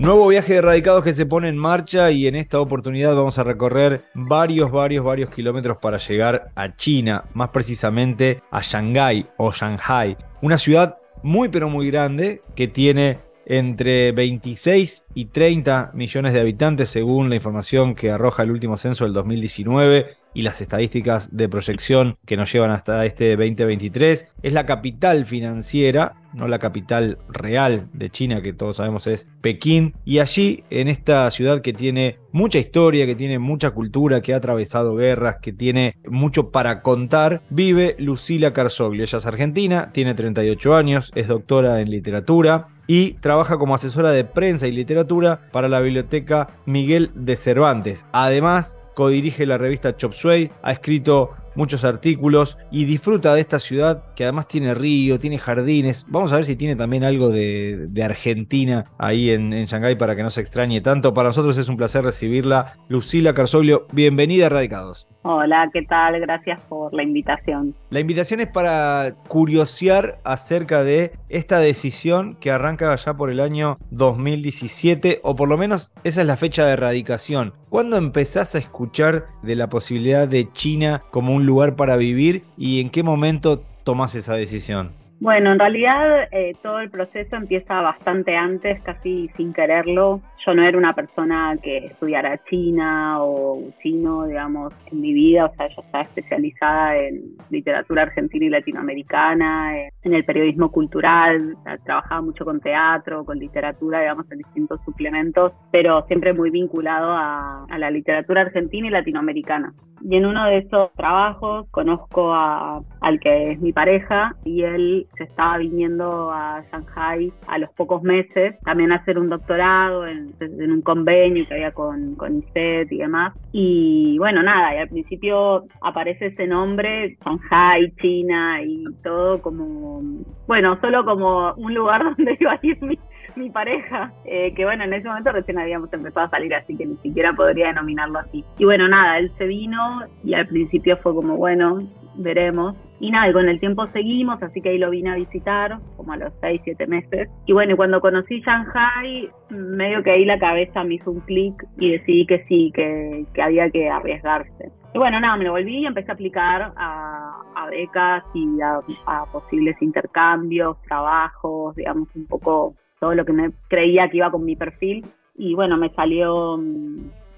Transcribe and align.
Nuevo 0.00 0.28
viaje 0.28 0.54
de 0.54 0.62
radicados 0.62 1.04
que 1.04 1.12
se 1.12 1.26
pone 1.26 1.50
en 1.50 1.58
marcha 1.58 2.10
y 2.10 2.26
en 2.26 2.34
esta 2.34 2.58
oportunidad 2.58 3.14
vamos 3.14 3.38
a 3.38 3.44
recorrer 3.44 4.06
varios, 4.14 4.72
varios, 4.72 5.04
varios 5.04 5.28
kilómetros 5.28 5.76
para 5.76 5.98
llegar 5.98 6.50
a 6.54 6.74
China, 6.74 7.24
más 7.34 7.50
precisamente 7.50 8.42
a 8.50 8.62
Shanghái 8.62 9.26
o 9.36 9.52
Shanghai, 9.52 10.16
una 10.40 10.56
ciudad 10.56 10.96
muy 11.22 11.50
pero 11.50 11.68
muy 11.68 11.90
grande 11.90 12.40
que 12.56 12.66
tiene 12.66 13.18
entre 13.44 14.12
26 14.12 15.04
y 15.12 15.26
30 15.26 15.90
millones 15.92 16.32
de 16.32 16.40
habitantes 16.40 16.88
según 16.88 17.28
la 17.28 17.36
información 17.36 17.94
que 17.94 18.10
arroja 18.10 18.42
el 18.42 18.52
último 18.52 18.78
censo 18.78 19.04
del 19.04 19.12
2019 19.12 20.16
y 20.34 20.42
las 20.42 20.60
estadísticas 20.60 21.36
de 21.36 21.48
proyección 21.48 22.16
que 22.26 22.36
nos 22.36 22.52
llevan 22.52 22.70
hasta 22.70 23.04
este 23.06 23.36
2023. 23.36 24.32
Es 24.42 24.52
la 24.52 24.66
capital 24.66 25.26
financiera, 25.26 26.14
no 26.32 26.48
la 26.48 26.58
capital 26.58 27.18
real 27.28 27.88
de 27.92 28.10
China, 28.10 28.42
que 28.42 28.52
todos 28.52 28.76
sabemos 28.76 29.06
es 29.06 29.28
Pekín. 29.40 29.94
Y 30.04 30.18
allí, 30.18 30.64
en 30.70 30.88
esta 30.88 31.30
ciudad 31.30 31.60
que 31.60 31.72
tiene 31.72 32.18
mucha 32.32 32.58
historia, 32.58 33.06
que 33.06 33.16
tiene 33.16 33.38
mucha 33.38 33.70
cultura, 33.72 34.20
que 34.20 34.34
ha 34.34 34.36
atravesado 34.36 34.94
guerras, 34.94 35.36
que 35.42 35.52
tiene 35.52 35.96
mucho 36.08 36.50
para 36.50 36.82
contar, 36.82 37.42
vive 37.50 37.96
Lucila 37.98 38.52
Carsoglio. 38.52 39.02
Ella 39.02 39.18
es 39.18 39.26
argentina, 39.26 39.90
tiene 39.92 40.14
38 40.14 40.74
años, 40.74 41.10
es 41.14 41.28
doctora 41.28 41.80
en 41.80 41.90
literatura 41.90 42.68
y 42.86 43.12
trabaja 43.20 43.56
como 43.56 43.76
asesora 43.76 44.10
de 44.10 44.24
prensa 44.24 44.66
y 44.66 44.72
literatura 44.72 45.42
para 45.52 45.68
la 45.68 45.78
biblioteca 45.78 46.48
Miguel 46.66 47.12
de 47.14 47.36
Cervantes. 47.36 48.04
Además, 48.10 48.79
codirige 48.94 49.46
la 49.46 49.56
revista 49.56 49.94
Chop 49.94 50.12
Suey, 50.12 50.50
ha 50.60 50.70
escrito 50.72 51.36
muchos 51.54 51.84
artículos 51.84 52.58
y 52.70 52.84
disfruta 52.84 53.34
de 53.34 53.40
esta 53.40 53.58
ciudad 53.58 54.04
que 54.14 54.24
además 54.24 54.48
tiene 54.48 54.74
río, 54.74 55.18
tiene 55.18 55.38
jardines. 55.38 56.06
Vamos 56.08 56.32
a 56.32 56.36
ver 56.36 56.44
si 56.44 56.56
tiene 56.56 56.76
también 56.76 57.04
algo 57.04 57.30
de, 57.30 57.88
Argentina 58.04 58.86
ahí 58.98 59.30
en, 59.30 59.52
en 59.52 59.66
Shanghái 59.66 59.96
para 59.96 60.16
que 60.16 60.22
no 60.22 60.30
se 60.30 60.40
extrañe 60.40 60.80
tanto. 60.80 61.12
Para 61.12 61.28
nosotros 61.28 61.58
es 61.58 61.68
un 61.68 61.76
placer 61.76 62.02
recibirla. 62.02 62.78
Lucila 62.88 63.34
Carzoglio, 63.34 63.86
bienvenida 63.92 64.46
a 64.46 64.48
Radicados. 64.48 65.06
Hola, 65.22 65.68
¿qué 65.70 65.82
tal? 65.82 66.18
Gracias 66.18 66.58
por 66.68 66.94
la 66.94 67.02
invitación. 67.02 67.74
La 67.90 68.00
invitación 68.00 68.40
es 68.40 68.48
para 68.48 69.16
curiosear 69.28 70.18
acerca 70.24 70.82
de 70.82 71.12
esta 71.28 71.58
decisión 71.58 72.36
que 72.36 72.50
arranca 72.50 72.94
ya 72.96 73.14
por 73.14 73.30
el 73.30 73.40
año 73.40 73.76
2017, 73.90 75.20
o 75.22 75.36
por 75.36 75.50
lo 75.50 75.58
menos 75.58 75.92
esa 76.04 76.22
es 76.22 76.26
la 76.26 76.38
fecha 76.38 76.64
de 76.64 76.72
erradicación. 76.72 77.52
¿Cuándo 77.68 77.98
empezás 77.98 78.54
a 78.54 78.58
escuchar 78.58 79.26
de 79.42 79.56
la 79.56 79.68
posibilidad 79.68 80.26
de 80.26 80.50
China 80.52 81.02
como 81.10 81.34
un 81.34 81.39
lugar 81.44 81.76
para 81.76 81.96
vivir 81.96 82.44
y 82.56 82.80
en 82.80 82.90
qué 82.90 83.02
momento 83.02 83.62
tomás 83.84 84.14
esa 84.14 84.34
decisión? 84.34 84.99
Bueno, 85.20 85.52
en 85.52 85.58
realidad 85.58 86.28
eh, 86.32 86.54
todo 86.62 86.80
el 86.80 86.88
proceso 86.88 87.36
empieza 87.36 87.82
bastante 87.82 88.34
antes, 88.38 88.80
casi 88.80 89.28
sin 89.36 89.52
quererlo. 89.52 90.22
Yo 90.46 90.54
no 90.54 90.62
era 90.62 90.78
una 90.78 90.94
persona 90.94 91.58
que 91.62 91.76
estudiara 91.88 92.42
China 92.48 93.22
o 93.22 93.70
chino, 93.82 94.24
digamos, 94.24 94.72
en 94.90 95.02
mi 95.02 95.12
vida. 95.12 95.44
O 95.44 95.54
sea, 95.56 95.68
yo 95.68 95.82
estaba 95.82 96.04
especializada 96.04 96.96
en 96.96 97.36
literatura 97.50 98.04
argentina 98.04 98.46
y 98.46 98.48
latinoamericana, 98.48 99.74
en 100.02 100.14
el 100.14 100.24
periodismo 100.24 100.72
cultural. 100.72 101.54
trabajaba 101.84 102.22
mucho 102.22 102.46
con 102.46 102.60
teatro, 102.60 103.26
con 103.26 103.38
literatura, 103.38 104.00
digamos, 104.00 104.24
en 104.32 104.38
distintos 104.38 104.80
suplementos, 104.86 105.52
pero 105.70 106.02
siempre 106.06 106.32
muy 106.32 106.48
vinculado 106.48 107.10
a, 107.12 107.66
a 107.68 107.78
la 107.78 107.90
literatura 107.90 108.40
argentina 108.40 108.86
y 108.86 108.90
latinoamericana. 108.90 109.74
Y 110.02 110.16
en 110.16 110.24
uno 110.24 110.46
de 110.46 110.58
esos 110.58 110.92
trabajos 110.94 111.66
conozco 111.70 112.32
a, 112.32 112.80
al 113.00 113.20
que 113.20 113.52
es 113.52 113.60
mi 113.60 113.72
pareja 113.72 114.34
y 114.44 114.62
él 114.62 115.06
se 115.16 115.24
estaba 115.24 115.58
viniendo 115.58 116.30
a 116.30 116.62
Shanghai 116.70 117.32
a 117.46 117.58
los 117.58 117.70
pocos 117.70 118.02
meses 118.02 118.58
también 118.64 118.92
a 118.92 118.96
hacer 118.96 119.18
un 119.18 119.28
doctorado 119.28 120.06
en, 120.06 120.34
un 120.40 120.82
convenio 120.82 121.46
que 121.46 121.54
había 121.54 121.72
con, 121.72 122.14
con 122.16 122.38
ICET 122.38 122.90
y 122.92 122.98
demás. 122.98 123.34
Y 123.52 124.16
bueno, 124.18 124.42
nada, 124.42 124.74
y 124.74 124.78
al 124.78 124.88
principio 124.88 125.64
aparece 125.80 126.26
ese 126.26 126.46
nombre, 126.46 127.16
Shanghai, 127.24 127.92
China 128.00 128.62
y 128.62 128.84
todo 129.02 129.42
como, 129.42 130.02
bueno, 130.46 130.78
solo 130.80 131.04
como 131.04 131.52
un 131.54 131.74
lugar 131.74 132.04
donde 132.16 132.36
iba 132.38 132.52
a 132.52 132.60
ir 132.62 132.80
mi, 132.82 132.98
mi 133.36 133.50
pareja, 133.50 134.12
eh, 134.24 134.54
que 134.54 134.64
bueno, 134.64 134.84
en 134.84 134.92
ese 134.92 135.08
momento 135.08 135.32
recién 135.32 135.58
habíamos 135.58 135.92
empezado 135.92 136.26
a 136.26 136.30
salir, 136.30 136.54
así 136.54 136.76
que 136.76 136.86
ni 136.86 136.96
siquiera 136.98 137.32
podría 137.32 137.68
denominarlo 137.68 138.18
así. 138.18 138.44
Y 138.58 138.64
bueno, 138.64 138.88
nada, 138.88 139.18
él 139.18 139.32
se 139.38 139.46
vino 139.46 140.00
y 140.24 140.34
al 140.34 140.46
principio 140.46 140.96
fue 140.98 141.14
como, 141.14 141.36
bueno, 141.36 141.80
veremos. 142.22 142.76
Y 143.00 143.10
nada, 143.10 143.28
y 143.28 143.32
con 143.32 143.48
el 143.48 143.58
tiempo 143.58 143.86
seguimos, 143.88 144.42
así 144.42 144.60
que 144.60 144.70
ahí 144.70 144.78
lo 144.78 144.90
vine 144.90 145.10
a 145.10 145.16
visitar, 145.16 145.78
como 145.96 146.12
a 146.12 146.16
los 146.16 146.32
6, 146.40 146.60
7 146.64 146.86
meses. 146.86 147.28
Y 147.46 147.52
bueno, 147.52 147.76
cuando 147.76 148.00
conocí 148.00 148.40
Shanghai, 148.40 149.30
medio 149.48 150.02
que 150.02 150.10
ahí 150.10 150.24
la 150.24 150.38
cabeza 150.38 150.84
me 150.84 150.94
hizo 150.94 151.10
un 151.10 151.20
clic 151.20 151.54
y 151.78 151.92
decidí 151.92 152.26
que 152.26 152.44
sí, 152.46 152.72
que, 152.74 153.26
había 153.42 153.70
que 153.70 153.88
arriesgarse. 153.88 154.70
Y 154.92 154.98
bueno, 154.98 155.20
nada, 155.20 155.36
me 155.36 155.44
lo 155.44 155.52
volví 155.52 155.78
y 155.78 155.86
empecé 155.86 156.10
a 156.10 156.14
aplicar 156.14 156.72
a, 156.76 157.66
becas 157.70 158.24
y 158.34 158.60
a, 158.60 158.80
a, 159.06 159.26
posibles 159.26 159.80
intercambios, 159.80 160.80
trabajos, 160.82 161.76
digamos, 161.76 162.08
un 162.16 162.26
poco 162.26 162.74
todo 162.98 163.14
lo 163.14 163.24
que 163.24 163.32
me 163.32 163.52
creía 163.68 164.08
que 164.08 164.18
iba 164.18 164.30
con 164.30 164.44
mi 164.44 164.56
perfil. 164.56 165.06
Y 165.36 165.54
bueno, 165.54 165.76
me 165.76 165.90
salió 165.90 166.58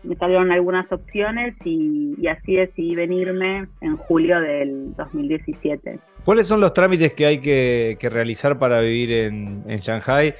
me 0.03 0.17
salieron 0.17 0.51
algunas 0.53 0.91
opciones 0.91 1.55
y, 1.65 2.27
así 2.27 2.55
decidí 2.55 2.95
venirme 2.95 3.67
en 3.81 3.97
julio 3.97 4.41
del 4.41 4.95
2017. 4.97 5.99
¿Cuáles 6.25 6.47
son 6.47 6.61
los 6.61 6.73
trámites 6.73 7.13
que 7.13 7.27
hay 7.27 7.39
que, 7.39 7.97
realizar 8.11 8.59
para 8.59 8.81
vivir 8.81 9.13
en, 9.13 9.65
en, 9.67 9.79
Shanghai 9.81 10.35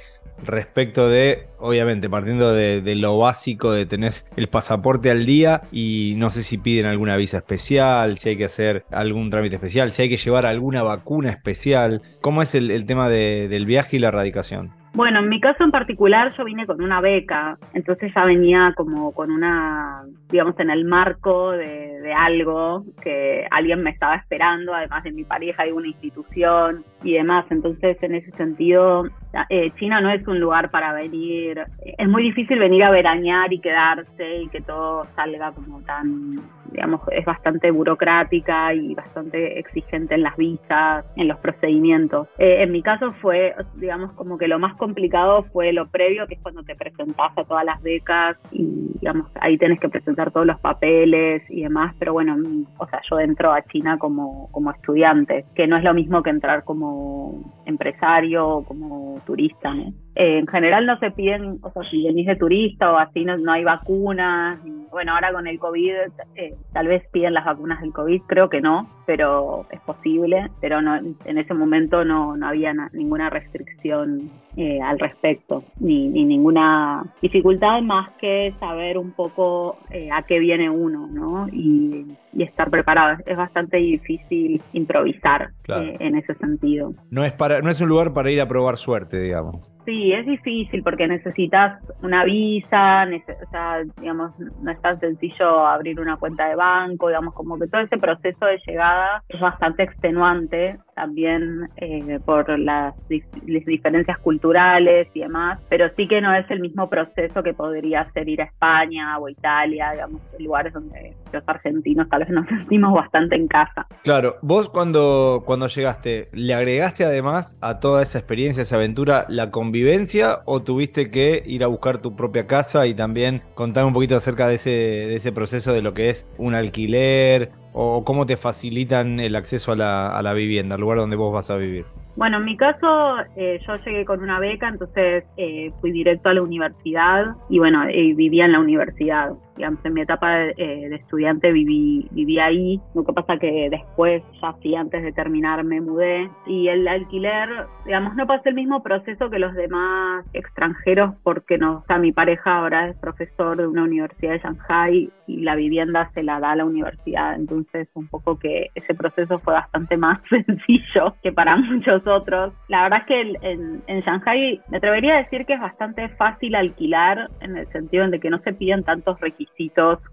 respecto 0.45 1.09
de, 1.09 1.47
obviamente, 1.59 2.09
partiendo 2.09 2.53
de, 2.53 2.81
lo 2.95 3.17
básico 3.17 3.71
de 3.71 3.85
tener 3.85 4.13
el 4.35 4.47
pasaporte 4.47 5.09
al 5.09 5.25
día 5.25 5.61
y 5.71 6.15
no 6.17 6.29
sé 6.29 6.41
si 6.41 6.57
piden 6.57 6.85
alguna 6.85 7.15
visa 7.17 7.37
especial, 7.37 8.17
si 8.17 8.29
hay 8.29 8.37
que 8.37 8.45
hacer 8.45 8.85
algún 8.91 9.29
trámite 9.29 9.55
especial, 9.55 9.91
si 9.91 10.03
hay 10.03 10.09
que 10.09 10.17
llevar 10.17 10.45
alguna 10.45 10.83
vacuna 10.83 11.29
especial? 11.29 12.01
¿Cómo 12.21 12.41
es 12.41 12.55
el, 12.55 12.85
tema 12.85 13.09
del 13.09 13.65
viaje 13.65 13.97
y 13.97 13.99
la 13.99 14.11
radicación? 14.11 14.82
Bueno, 14.95 15.21
en 15.21 15.29
mi 15.29 15.39
caso 15.41 15.63
en 15.63 15.71
particular 15.71 16.35
yo 16.37 16.45
vine 16.45 16.67
con 16.67 16.79
una 16.79 17.01
beca, 17.01 17.57
entonces 17.73 18.11
ya 18.13 18.25
venía 18.25 18.73
como 18.77 19.11
con 19.11 19.31
una, 19.31 20.03
digamos, 20.29 20.59
en 20.59 20.69
el 20.69 20.85
marco 20.85 21.51
de, 21.51 22.13
algo 22.15 22.85
que 23.01 23.47
alguien 23.49 23.81
me 23.81 23.89
estaba 23.89 24.15
esperando, 24.15 24.71
además 24.71 25.03
de 25.03 25.11
mi 25.11 25.23
pareja 25.23 25.65
y 25.65 25.71
una 25.71 25.87
institución 25.87 26.85
y 27.03 27.13
demás. 27.13 27.45
Entonces, 27.49 27.97
en 28.03 28.13
ese 28.13 28.29
sentido, 28.33 29.05
eh, 29.49 29.71
China 29.79 30.01
no 30.01 30.09
es 30.11 30.25
un 30.27 30.39
lugar 30.39 30.69
para 30.69 30.93
venir, 30.93 31.63
es 31.79 32.07
muy 32.07 32.23
difícil 32.23 32.59
venir 32.59 32.83
a 32.83 32.91
veranear 32.91 33.51
y 33.51 33.59
quedarse 33.59 34.41
y 34.41 34.47
que 34.49 34.61
todo 34.61 35.07
salga 35.15 35.51
como 35.51 35.81
tan 35.81 36.41
digamos, 36.73 37.01
es 37.11 37.23
bastante 37.23 37.71
burocrática 37.71 38.73
y 38.73 38.93
bastante 38.95 39.59
exigente 39.59 40.15
en 40.15 40.23
las 40.23 40.35
visas, 40.35 41.05
en 41.15 41.27
los 41.27 41.37
procedimientos. 41.37 42.27
Eh, 42.37 42.63
en 42.63 42.71
mi 42.71 42.81
caso 42.81 43.13
fue, 43.21 43.55
digamos, 43.75 44.11
como 44.13 44.37
que 44.37 44.47
lo 44.47 44.59
más 44.59 44.75
complicado 44.75 45.43
fue 45.53 45.71
lo 45.71 45.87
previo, 45.87 46.27
que 46.27 46.35
es 46.35 46.41
cuando 46.41 46.63
te 46.63 46.75
presentás 46.75 47.37
a 47.37 47.43
todas 47.43 47.63
las 47.63 47.81
becas 47.81 48.37
y, 48.51 48.91
digamos, 48.99 49.27
ahí 49.39 49.57
tenés 49.57 49.79
que 49.79 49.89
presentar 49.89 50.31
todos 50.31 50.47
los 50.47 50.59
papeles 50.59 51.43
y 51.49 51.61
demás, 51.61 51.95
pero 51.99 52.13
bueno, 52.13 52.35
o 52.77 52.87
sea, 52.87 53.01
yo 53.09 53.19
entro 53.19 53.53
a 53.53 53.61
China 53.63 53.97
como, 53.99 54.49
como 54.51 54.71
estudiante, 54.71 55.45
que 55.55 55.67
no 55.67 55.77
es 55.77 55.83
lo 55.83 55.93
mismo 55.93 56.23
que 56.23 56.31
entrar 56.31 56.63
como 56.63 57.53
empresario 57.65 58.47
o 58.47 58.63
como 58.65 59.21
turista, 59.23 59.73
¿no? 59.73 59.93
Eh, 60.15 60.39
en 60.39 60.47
general 60.47 60.85
no 60.85 60.97
se 60.99 61.11
piden, 61.11 61.59
o 61.61 61.71
sea, 61.71 61.83
si 61.89 62.03
venís 62.03 62.27
de 62.27 62.35
turista 62.35 62.91
o 62.91 62.97
así, 62.97 63.25
no, 63.25 63.37
no 63.37 63.51
hay 63.51 63.63
vacunas. 63.63 64.59
Bueno, 64.91 65.13
ahora 65.13 65.33
con 65.33 65.47
el 65.47 65.59
COVID, 65.59 65.93
eh, 66.35 66.55
tal 66.71 66.87
vez 66.87 67.03
piden 67.11 67.33
las 67.33 67.45
vacunas 67.45 67.81
del 67.81 67.91
COVID, 67.91 68.21
creo 68.27 68.49
que 68.49 68.61
no, 68.61 68.87
pero 69.05 69.65
es 69.71 69.79
posible, 69.81 70.51
pero 70.61 70.81
no, 70.81 70.95
en 70.95 71.37
ese 71.37 71.53
momento 71.53 72.05
no, 72.05 72.37
no 72.37 72.47
había 72.47 72.73
ninguna 72.93 73.29
restricción 73.29 74.29
eh, 74.57 74.81
al 74.81 74.99
respecto, 74.99 75.63
ni, 75.79 76.07
ni, 76.07 76.25
ninguna 76.25 77.03
dificultad 77.21 77.81
más 77.81 78.11
que 78.19 78.53
saber 78.59 78.97
un 78.97 79.11
poco 79.11 79.77
a 80.11 80.23
qué 80.23 80.39
viene 80.39 80.69
uno, 80.69 81.07
¿no? 81.07 81.47
Y, 81.49 82.05
y 82.35 82.43
estar 82.43 82.69
preparado. 82.69 83.17
Es 83.25 83.37
bastante 83.37 83.77
difícil 83.77 84.61
improvisar 84.73 85.51
en 85.67 86.15
ese 86.15 86.33
sentido. 86.35 86.93
No 87.09 87.23
es, 87.23 87.31
para, 87.33 87.61
no 87.61 87.69
es 87.69 87.79
un 87.81 87.89
lugar 87.89 88.13
para 88.13 88.31
ir 88.31 88.41
a 88.41 88.47
probar 88.47 88.77
suerte, 88.77 89.19
digamos. 89.19 89.71
Sí, 89.85 90.13
es 90.13 90.25
difícil 90.25 90.81
porque 90.83 91.07
necesitas 91.07 91.79
una 92.01 92.23
visa, 92.23 93.05
o 93.05 93.49
sea, 93.51 93.83
digamos, 93.99 94.31
no 94.61 94.71
es 94.71 94.81
tan 94.81 94.99
sencillo 94.99 95.65
abrir 95.65 95.99
una 95.99 96.17
cuenta 96.17 96.47
de 96.47 96.55
banco, 96.55 97.07
digamos, 97.07 97.33
como 97.33 97.59
que 97.59 97.67
todo 97.67 97.81
ese 97.81 97.97
proceso 97.97 98.45
de 98.45 98.59
llegada 98.65 99.23
es 99.27 99.39
bastante 99.39 99.83
extenuante 99.83 100.77
también 100.93 101.69
eh, 101.77 102.19
por 102.25 102.57
las, 102.59 102.95
diferencias 103.07 104.17
culturales 104.19 105.07
y 105.13 105.21
demás, 105.21 105.59
pero 105.69 105.89
sí 105.95 106.07
que 106.07 106.21
no 106.21 106.33
es 106.35 106.49
el 106.49 106.59
mismo 106.59 106.89
proceso 106.89 107.43
que 107.43 107.53
podría 107.53 108.11
ser 108.13 108.29
ir 108.29 108.41
a 108.41 108.45
España 108.45 109.17
o 109.19 109.29
Italia, 109.29 109.91
digamos, 109.91 110.21
lugares 110.39 110.73
donde 110.73 111.13
los 111.31 111.43
argentinos 111.47 112.07
tal 112.09 112.21
vez 112.21 112.29
nos 112.29 112.47
sentimos 112.47 112.93
bastante 112.93 113.35
en 113.35 113.47
casa. 113.47 113.87
Claro, 114.03 114.35
vos 114.41 114.69
cuando, 114.69 115.43
cuando 115.45 115.67
llegaste, 115.67 116.29
¿le 116.33 116.53
agregaste 116.53 117.05
además 117.05 117.57
a 117.61 117.79
toda 117.79 118.01
esa 118.03 118.19
experiencia, 118.19 118.61
esa 118.61 118.75
aventura, 118.75 119.25
la 119.29 119.51
convivencia 119.51 120.39
o 120.45 120.61
tuviste 120.61 121.11
que 121.11 121.43
ir 121.45 121.63
a 121.63 121.67
buscar 121.67 121.99
tu 121.99 122.15
propia 122.15 122.47
casa 122.47 122.87
y 122.87 122.93
también 122.93 123.41
contar 123.55 123.85
un 123.85 123.93
poquito 123.93 124.15
acerca 124.15 124.47
de 124.47 124.55
ese, 124.55 124.69
de 124.69 125.15
ese 125.15 125.31
proceso 125.31 125.73
de 125.73 125.81
lo 125.81 125.93
que 125.93 126.09
es 126.09 126.27
un 126.37 126.55
alquiler 126.55 127.51
o 127.73 128.03
cómo 128.03 128.25
te 128.25 128.37
facilitan 128.37 129.19
el 129.19 129.35
acceso 129.35 129.71
a 129.71 129.75
la, 129.75 130.33
vivienda, 130.33 130.75
al 130.75 130.81
lugar 130.81 130.99
donde 130.99 131.15
vos 131.15 131.33
vas 131.33 131.49
a 131.49 131.57
vivir? 131.57 131.85
Bueno, 132.15 132.37
en 132.37 132.45
mi 132.45 132.55
caso, 132.55 133.17
eh, 133.35 133.59
yo 133.67 133.75
llegué 133.83 134.05
con 134.05 134.21
una 134.21 134.39
beca, 134.39 134.69
entonces 134.69 135.23
eh, 135.37 135.71
fui 135.81 135.91
directo 135.91 136.29
a 136.29 136.35
la 136.35 136.43
universidad 136.43 137.35
y 137.49 137.57
bueno, 137.57 137.85
vivía 137.87 138.45
en 138.45 138.51
la 138.51 138.59
universidad. 138.59 139.31
Digamos, 139.55 139.83
en 139.85 139.93
mi 139.93 140.01
etapa 140.01 140.35
de, 140.35 140.53
eh, 140.57 140.95
estudiante 140.95 141.51
viví, 141.51 142.07
viví 142.11 142.39
ahí. 142.39 142.81
Lo 142.95 143.03
que 143.03 143.13
pasa 143.13 143.37
que 143.37 143.69
después, 143.69 144.23
ya 144.41 144.55
sí, 144.61 144.75
antes 144.75 145.03
de 145.03 145.11
terminar, 145.11 145.63
me 145.63 145.81
mudé. 145.81 146.29
Y 146.47 146.67
el 146.67 146.87
alquiler, 146.87 147.67
digamos, 147.85 148.15
no 148.15 148.25
pasé 148.25 148.49
el 148.49 148.55
mismo 148.55 148.81
proceso 148.81 149.29
que 149.29 149.39
los 149.39 149.53
demás 149.53 150.25
extranjeros 150.33 151.13
porque 151.23 151.57
no, 151.57 151.77
o 151.77 151.83
sea, 151.87 151.97
mi 151.97 152.11
pareja 152.11 152.57
ahora 152.57 152.89
es 152.89 152.97
profesor 152.97 153.57
de 153.57 153.67
una 153.67 153.83
universidad 153.83 154.33
de 154.33 154.39
Shanghai 154.39 155.11
y 155.27 155.41
la 155.41 155.55
vivienda 155.55 156.09
se 156.13 156.23
la 156.23 156.39
da 156.39 156.51
a 156.51 156.55
la 156.55 156.65
universidad. 156.65 157.35
Entonces, 157.35 157.87
un 157.93 158.07
poco 158.07 158.39
que 158.39 158.69
ese 158.75 158.93
proceso 158.93 159.39
fue 159.39 159.53
bastante 159.53 159.97
más 159.97 160.19
sencillo 160.29 161.15
que 161.21 161.31
para 161.31 161.55
muchos 161.55 162.05
otros. 162.07 162.53
La 162.67 162.83
verdad 162.83 162.99
es 163.01 163.05
que 163.05 163.21
en, 163.41 163.83
en 163.87 164.01
Shanghai 164.01 164.61
me 164.69 164.77
atrevería 164.77 165.15
a 165.15 165.23
decir 165.23 165.45
que 165.45 165.53
es 165.53 165.61
bastante 165.61 166.09
fácil 166.09 166.55
alquilar 166.55 167.29
en 167.41 167.57
el 167.57 167.67
sentido 167.67 168.07
de 168.07 168.19
que 168.19 168.29
no 168.29 168.39
se 168.39 168.53
piden 168.53 168.83
tantos 168.83 169.19
requisitos 169.19 169.42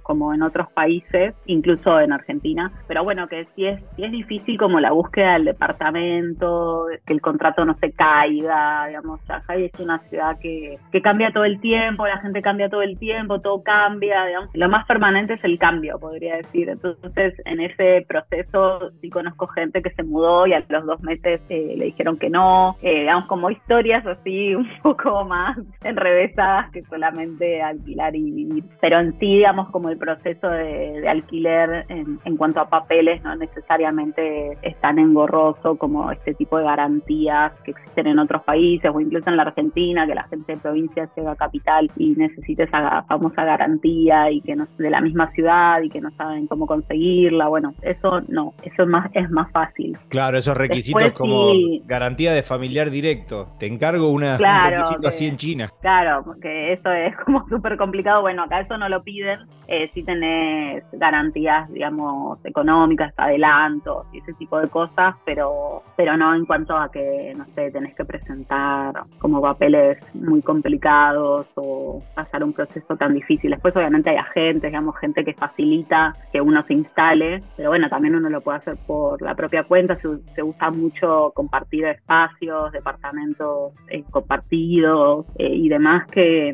como 0.02 0.34
en 0.34 0.42
otros 0.42 0.70
países, 0.72 1.34
incluso 1.46 2.00
en 2.00 2.12
Argentina. 2.12 2.72
Pero 2.88 3.04
bueno, 3.04 3.28
que 3.28 3.46
sí 3.54 3.66
es, 3.66 3.80
sí 3.96 4.04
es 4.04 4.10
difícil 4.10 4.58
como 4.58 4.80
la 4.80 4.92
búsqueda 4.92 5.34
del 5.34 5.44
departamento, 5.44 6.86
que 7.06 7.12
el 7.12 7.20
contrato 7.20 7.64
no 7.64 7.76
se 7.78 7.92
caiga, 7.92 8.86
digamos, 8.88 9.20
Shanghai 9.26 9.64
es 9.64 9.80
una 9.80 9.98
ciudad 10.08 10.38
que, 10.40 10.78
que 10.92 11.02
cambia 11.02 11.32
todo 11.32 11.44
el 11.44 11.60
tiempo, 11.60 12.06
la 12.06 12.18
gente 12.18 12.42
cambia 12.42 12.68
todo 12.68 12.82
el 12.82 12.98
tiempo, 12.98 13.40
todo 13.40 13.62
cambia, 13.62 14.26
digamos. 14.26 14.50
Lo 14.54 14.68
más 14.68 14.86
permanente 14.86 15.34
es 15.34 15.44
el 15.44 15.58
cambio, 15.58 15.98
podría 15.98 16.36
decir. 16.36 16.68
Entonces, 16.68 17.34
en 17.44 17.60
ese 17.60 18.04
proceso 18.08 18.90
sí 19.00 19.10
conozco 19.10 19.46
gente 19.48 19.82
que 19.82 19.90
se 19.90 20.02
mudó 20.02 20.46
y 20.46 20.54
a 20.54 20.64
los 20.68 20.86
dos 20.86 21.00
meses 21.02 21.40
eh, 21.48 21.74
le 21.76 21.86
dijeron 21.86 22.18
que 22.18 22.30
no, 22.30 22.76
eh, 22.82 23.00
digamos 23.00 23.26
como 23.26 23.50
historias 23.50 24.06
así 24.06 24.54
un 24.54 24.68
poco 24.82 25.24
más 25.24 25.58
enrevesadas 25.82 26.70
que 26.72 26.82
solamente 26.84 27.62
alquilar 27.62 28.14
y 28.14 28.30
vivir. 28.30 28.64
Pero 28.80 29.00
en 29.00 29.18
sí, 29.20 29.37
digamos, 29.37 29.69
como 29.70 29.90
el 29.90 29.99
proceso 29.99 30.49
de, 30.49 31.08
alquiler 31.08 31.84
en, 31.88 32.19
en, 32.25 32.37
cuanto 32.37 32.61
a 32.61 32.69
papeles 32.69 33.22
no 33.22 33.37
necesariamente 33.37 34.56
es 34.62 34.76
tan 34.81 34.99
engorroso 34.99 35.76
como 35.76 36.11
este 36.11 36.34
tipo 36.34 36.58
de 36.58 36.64
garantías 36.64 37.52
que 37.64 37.72
existen 37.72 38.06
en 38.06 38.19
otros 38.19 38.43
países 38.43 38.90
o 38.93 39.00
incluso 39.00 39.28
en 39.28 39.37
la 39.37 39.43
Argentina, 39.43 40.06
que 40.06 40.14
la 40.14 40.25
gente 40.25 40.55
de 40.55 40.58
provincia 40.58 41.08
llega 41.14 41.32
a 41.32 41.37
capital 41.37 41.90
y 41.96 42.12
necesita 42.12 42.64
esa 42.64 43.02
famosa 43.02 43.44
garantía 43.44 44.31
y 44.31 44.40
que 44.40 44.56
no 44.56 44.67
de 44.78 44.90
la 44.90 45.00
misma 45.00 45.31
ciudad 45.32 45.82
y 45.82 45.90
que 45.90 46.00
no 46.00 46.11
saben 46.12 46.46
cómo 46.46 46.66
conseguirla. 46.66 47.49
Bueno, 47.49 47.75
eso 47.82 48.20
no, 48.28 48.55
eso 48.62 48.82
es 48.82 48.88
más, 48.88 49.11
es 49.14 49.31
más 49.31 49.50
fácil. 49.52 49.99
Claro, 50.08 50.38
esos 50.38 50.56
requisitos 50.56 51.12
como 51.12 51.52
garantía 51.84 52.32
de 52.32 52.43
familiar 52.43 52.90
directo. 52.90 53.49
Te 53.58 53.66
encargo 53.66 54.11
una, 54.11 54.37
un 54.37 54.70
requisito 54.70 55.08
así 55.08 55.26
en 55.26 55.37
China. 55.37 55.70
Claro, 55.81 56.23
porque 56.25 56.73
eso 56.73 56.90
es 56.93 57.14
como 57.25 57.46
súper 57.49 57.76
complicado. 57.76 58.23
Bueno, 58.23 58.44
acá 58.44 58.61
eso 58.61 58.78
no 58.78 58.88
lo 58.88 59.02
piden. 59.10 59.40
Eh, 59.72 59.88
si 59.94 60.02
tenés 60.02 60.82
garantías, 60.92 61.70
digamos, 61.70 62.44
económicas, 62.44 63.14
adelantos 63.16 64.04
y 64.12 64.18
ese 64.18 64.32
tipo 64.34 64.58
de 64.58 64.68
cosas, 64.68 65.14
pero, 65.24 65.84
pero 65.96 66.16
no 66.16 66.34
en 66.34 66.44
cuanto 66.44 66.76
a 66.76 66.90
que, 66.90 67.32
no 67.36 67.44
sé, 67.54 67.70
tenés 67.70 67.94
que 67.94 68.04
presentar 68.04 69.04
como 69.20 69.40
papeles 69.40 69.98
muy 70.12 70.42
complicados 70.42 71.46
o 71.54 72.02
pasar 72.16 72.42
un 72.42 72.52
proceso 72.52 72.96
tan 72.96 73.14
difícil. 73.14 73.50
Después, 73.50 73.76
obviamente, 73.76 74.10
hay 74.10 74.16
agentes, 74.16 74.70
digamos, 74.70 74.96
gente 74.98 75.24
que 75.24 75.34
facilita 75.34 76.16
que 76.32 76.40
uno 76.40 76.64
se 76.66 76.74
instale, 76.74 77.40
pero 77.56 77.70
bueno, 77.70 77.88
también 77.88 78.16
uno 78.16 78.28
lo 78.28 78.40
puede 78.40 78.58
hacer 78.58 78.76
por 78.88 79.22
la 79.22 79.36
propia 79.36 79.62
cuenta. 79.62 79.96
Se, 80.00 80.08
se 80.34 80.42
usa 80.42 80.70
mucho 80.72 81.30
compartir 81.32 81.84
espacios, 81.84 82.72
departamentos 82.72 83.72
eh, 83.88 84.02
compartidos 84.10 85.26
eh, 85.38 85.54
y 85.54 85.68
demás 85.68 86.08
que, 86.08 86.52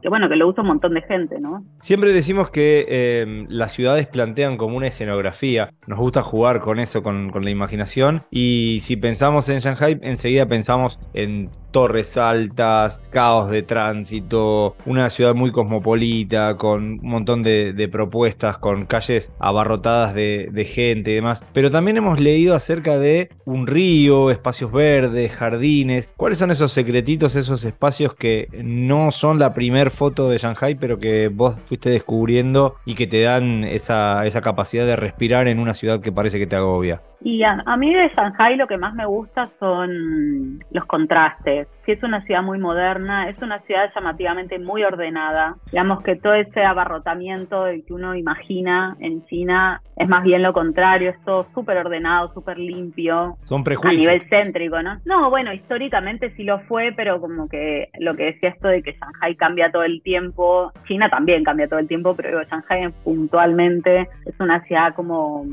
que 0.00 0.08
bueno, 0.08 0.28
que 0.28 0.36
lo 0.36 0.48
usa 0.48 0.62
un 0.62 0.68
montón 0.68 0.94
de 0.94 1.02
gente, 1.02 1.40
¿no? 1.40 1.64
Siempre 1.80 2.12
decimos 2.12 2.50
que 2.50 3.22
em, 3.22 3.46
las 3.48 3.72
ciudades 3.72 4.06
plantean 4.06 4.56
como 4.56 4.76
una 4.76 4.88
escenografía. 4.88 5.70
Nos 5.86 5.98
gusta 5.98 6.22
jugar 6.22 6.60
con 6.60 6.78
eso, 6.78 7.02
con, 7.02 7.30
con, 7.30 7.44
la 7.44 7.50
imaginación. 7.50 8.22
Y 8.30 8.78
si 8.80 8.96
pensamos 8.96 9.48
en 9.48 9.58
Shanghai, 9.58 9.98
enseguida 10.02 10.46
pensamos 10.46 11.00
en 11.14 11.50
torres 11.78 12.16
altas, 12.16 13.00
caos 13.10 13.52
de 13.52 13.62
tránsito, 13.62 14.74
una 14.84 15.10
ciudad 15.10 15.36
muy 15.36 15.52
cosmopolita, 15.52 16.56
con 16.56 16.98
un 16.98 17.00
montón 17.02 17.44
de, 17.44 17.88
propuestas, 17.92 18.58
con 18.58 18.84
calles 18.86 19.32
abarrotadas 19.38 20.12
de, 20.12 20.72
gente 20.74 21.12
y 21.12 21.14
demás. 21.14 21.44
Pero 21.52 21.70
también 21.70 21.96
hemos 21.96 22.18
leído 22.18 22.56
acerca 22.56 22.98
de 22.98 23.30
un 23.44 23.68
río, 23.68 24.32
espacios 24.32 24.72
verdes, 24.72 25.30
jardines. 25.30 26.10
¿Cuáles 26.16 26.38
son 26.38 26.50
esos 26.50 26.72
secretitos, 26.72 27.36
esos 27.36 27.64
espacios 27.64 28.12
que 28.12 28.48
no 28.64 29.12
son 29.12 29.38
la 29.38 29.54
primera 29.54 29.88
foto 29.88 30.28
de 30.28 30.38
Shanghai, 30.38 30.74
pero 30.74 30.98
que 30.98 31.28
vos 31.28 31.60
fuiste 31.64 31.90
descubriendo 31.90 32.74
y 32.86 32.96
que 32.96 33.06
te 33.06 33.20
dan 33.20 33.62
esa 33.62 34.24
capacidad 34.42 34.84
de 34.84 34.96
respirar 34.96 35.46
en 35.46 35.60
una 35.60 35.74
ciudad 35.74 36.00
que 36.00 36.10
parece 36.10 36.40
que 36.40 36.48
te 36.48 36.56
agobia? 36.56 37.02
Y 37.20 37.42
a, 37.42 37.76
mí 37.76 37.92
de 37.92 38.08
Shanghai 38.10 38.56
lo 38.56 38.68
que 38.68 38.78
más 38.78 38.94
me 38.94 39.04
gusta 39.04 39.50
son 39.58 40.60
los 40.70 40.84
contrastes. 40.86 41.66
Si 41.84 41.92
es 41.92 42.02
una 42.02 42.22
ciudad 42.24 42.42
muy 42.42 42.58
moderna, 42.58 43.28
es 43.28 43.36
una 43.42 43.58
ciudad 43.60 43.90
llamativamente 43.94 44.58
muy 44.58 44.84
ordenada. 44.84 45.56
Digamos 45.72 46.02
que 46.02 46.16
todo 46.16 46.34
ese 46.34 46.62
abarrotamiento 46.62 47.64
que 47.64 47.92
uno 47.92 48.14
imagina 48.14 48.96
en 49.00 49.24
China 49.26 49.82
es 49.98 50.08
más 50.08 50.22
bien 50.22 50.42
lo 50.42 50.52
contrario, 50.52 51.10
es 51.10 51.20
todo 51.24 51.46
súper 51.54 51.76
ordenado, 51.76 52.32
súper 52.32 52.58
limpio. 52.58 53.36
Son 53.44 53.64
prejuicios. 53.64 54.08
A 54.08 54.12
nivel 54.12 54.28
céntrico, 54.28 54.80
¿no? 54.82 54.98
No, 55.04 55.28
bueno, 55.28 55.52
históricamente 55.52 56.32
sí 56.36 56.44
lo 56.44 56.60
fue, 56.60 56.92
pero 56.96 57.20
como 57.20 57.48
que 57.48 57.88
lo 57.98 58.14
que 58.14 58.26
decía 58.26 58.50
esto 58.50 58.68
de 58.68 58.82
que 58.82 58.92
Shanghai 58.92 59.34
cambia 59.34 59.72
todo 59.72 59.82
el 59.82 60.00
tiempo, 60.02 60.72
China 60.86 61.10
también 61.10 61.42
cambia 61.42 61.68
todo 61.68 61.80
el 61.80 61.88
tiempo, 61.88 62.14
pero 62.14 62.28
digo, 62.28 62.42
Shanghai 62.48 62.92
puntualmente 63.02 64.08
es 64.24 64.34
una 64.38 64.62
ciudad 64.64 64.94
como 64.94 65.44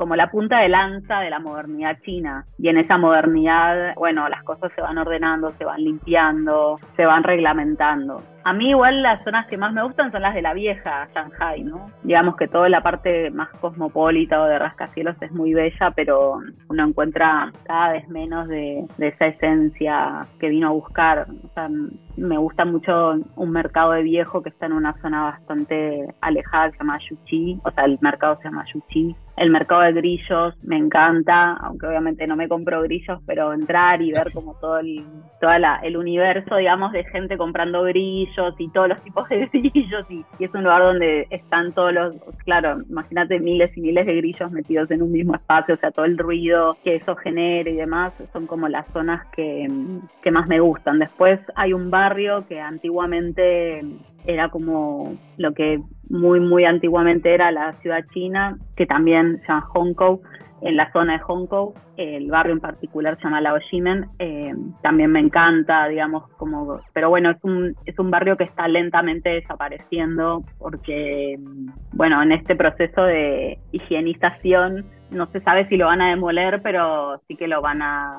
como 0.00 0.16
la 0.16 0.30
punta 0.30 0.60
de 0.60 0.70
lanza 0.70 1.20
de 1.20 1.28
la 1.28 1.40
modernidad 1.40 1.98
china. 2.02 2.46
Y 2.56 2.68
en 2.68 2.78
esa 2.78 2.96
modernidad, 2.96 3.94
bueno, 3.96 4.30
las 4.30 4.42
cosas 4.44 4.72
se 4.74 4.80
van 4.80 4.96
ordenando, 4.96 5.52
se 5.58 5.64
van 5.66 5.84
limpiando, 5.84 6.80
se 6.96 7.04
van 7.04 7.22
reglamentando. 7.22 8.22
A 8.44 8.52
mí 8.52 8.70
igual 8.70 9.02
las 9.02 9.22
zonas 9.22 9.46
que 9.46 9.56
más 9.56 9.72
me 9.72 9.82
gustan 9.82 10.10
son 10.10 10.22
las 10.22 10.34
de 10.34 10.42
la 10.42 10.54
vieja 10.54 11.08
Shanghai, 11.14 11.62
¿no? 11.62 11.90
Digamos 12.02 12.36
que 12.36 12.48
toda 12.48 12.68
la 12.68 12.82
parte 12.82 13.30
más 13.30 13.48
cosmopolita 13.60 14.40
o 14.40 14.46
de 14.46 14.58
rascacielos 14.58 15.16
es 15.20 15.30
muy 15.32 15.52
bella, 15.52 15.90
pero 15.94 16.40
uno 16.68 16.84
encuentra 16.84 17.52
cada 17.64 17.92
vez 17.92 18.08
menos 18.08 18.48
de, 18.48 18.86
esa 18.98 19.26
esencia 19.26 20.26
que 20.38 20.48
vino 20.48 20.68
a 20.68 20.72
buscar. 20.72 21.26
O 21.44 21.54
sea, 21.54 21.68
me 22.16 22.38
gusta 22.38 22.64
mucho 22.64 23.14
un 23.36 23.50
mercado 23.50 23.92
de 23.92 24.02
viejo 24.02 24.42
que 24.42 24.48
está 24.48 24.66
en 24.66 24.72
una 24.72 24.94
zona 25.00 25.22
bastante 25.22 26.06
alejada 26.20 26.70
que 26.70 26.72
se 26.72 26.78
llama 26.78 26.98
Yuchi, 26.98 27.60
o 27.64 27.70
sea, 27.70 27.84
el 27.84 27.98
mercado 28.00 28.36
se 28.36 28.44
llama 28.44 28.64
Yuchi. 28.72 29.16
El 29.40 29.48
mercado 29.48 29.80
de 29.80 29.92
grillos 29.94 30.54
me 30.62 30.76
encanta, 30.76 31.54
aunque 31.62 31.86
obviamente 31.86 32.26
no 32.26 32.36
me 32.36 32.46
compro 32.46 32.82
grillos, 32.82 33.20
pero 33.26 33.54
entrar 33.54 34.02
y 34.02 34.12
ver 34.12 34.32
como 34.34 34.54
todo 34.60 34.80
el, 34.80 35.02
toda 35.40 35.56
el 35.82 35.96
universo, 35.96 36.56
digamos, 36.56 36.92
de 36.92 37.04
gente 37.04 37.38
comprando 37.38 37.82
grillos 37.84 38.54
y 38.58 38.68
todos 38.68 38.90
los 38.90 39.02
tipos 39.02 39.26
de 39.30 39.46
grillos 39.50 40.04
y, 40.10 40.26
es 40.38 40.52
un 40.52 40.62
lugar 40.62 40.82
donde 40.82 41.26
están 41.30 41.72
todos 41.72 41.90
los, 41.90 42.16
claro, 42.44 42.82
imagínate 42.90 43.40
miles 43.40 43.74
y 43.78 43.80
miles 43.80 44.04
de 44.04 44.16
grillos 44.16 44.50
metidos 44.50 44.90
en 44.90 45.00
un 45.00 45.10
mismo 45.10 45.34
espacio, 45.34 45.74
o 45.74 45.78
sea, 45.78 45.90
todo 45.90 46.04
el 46.04 46.18
ruido 46.18 46.76
que 46.84 46.96
eso 46.96 47.16
genera 47.16 47.70
y 47.70 47.76
demás, 47.76 48.12
son 48.34 48.46
como 48.46 48.68
las 48.68 48.86
zonas 48.92 49.26
que, 49.34 49.66
que 50.22 50.30
más 50.30 50.48
me 50.48 50.60
gustan. 50.60 50.98
Después 50.98 51.40
hay 51.54 51.72
un 51.72 51.90
barrio 51.90 52.46
que 52.46 52.60
antiguamente 52.60 53.82
era 54.26 54.48
como 54.48 55.16
lo 55.36 55.52
que 55.54 55.80
muy, 56.08 56.40
muy 56.40 56.64
antiguamente 56.64 57.32
era 57.34 57.50
la 57.50 57.74
ciudad 57.80 58.04
china, 58.12 58.58
que 58.76 58.86
también 58.86 59.40
se 59.40 59.48
llama 59.48 59.66
Hong 59.72 59.94
Kong, 59.94 60.18
en 60.62 60.76
la 60.76 60.92
zona 60.92 61.14
de 61.14 61.18
Hong 61.20 61.46
Kong, 61.46 61.70
el 61.96 62.30
barrio 62.30 62.52
en 62.52 62.60
particular 62.60 63.16
se 63.16 63.24
llama 63.24 63.40
Laojimen, 63.40 64.06
eh, 64.18 64.54
también 64.82 65.10
me 65.10 65.20
encanta, 65.20 65.86
digamos, 65.88 66.28
como, 66.36 66.80
pero 66.92 67.08
bueno, 67.08 67.30
es 67.30 67.38
un, 67.42 67.74
es 67.86 67.98
un 67.98 68.10
barrio 68.10 68.36
que 68.36 68.44
está 68.44 68.68
lentamente 68.68 69.30
desapareciendo 69.30 70.44
porque, 70.58 71.38
bueno, 71.92 72.22
en 72.22 72.32
este 72.32 72.56
proceso 72.56 73.02
de 73.04 73.58
higienización 73.72 74.84
no 75.10 75.26
se 75.32 75.40
sabe 75.40 75.66
si 75.68 75.76
lo 75.76 75.86
van 75.86 76.00
a 76.00 76.10
demoler, 76.10 76.60
pero 76.62 77.20
sí 77.26 77.36
que 77.36 77.48
lo 77.48 77.60
van 77.60 77.82
a, 77.82 78.18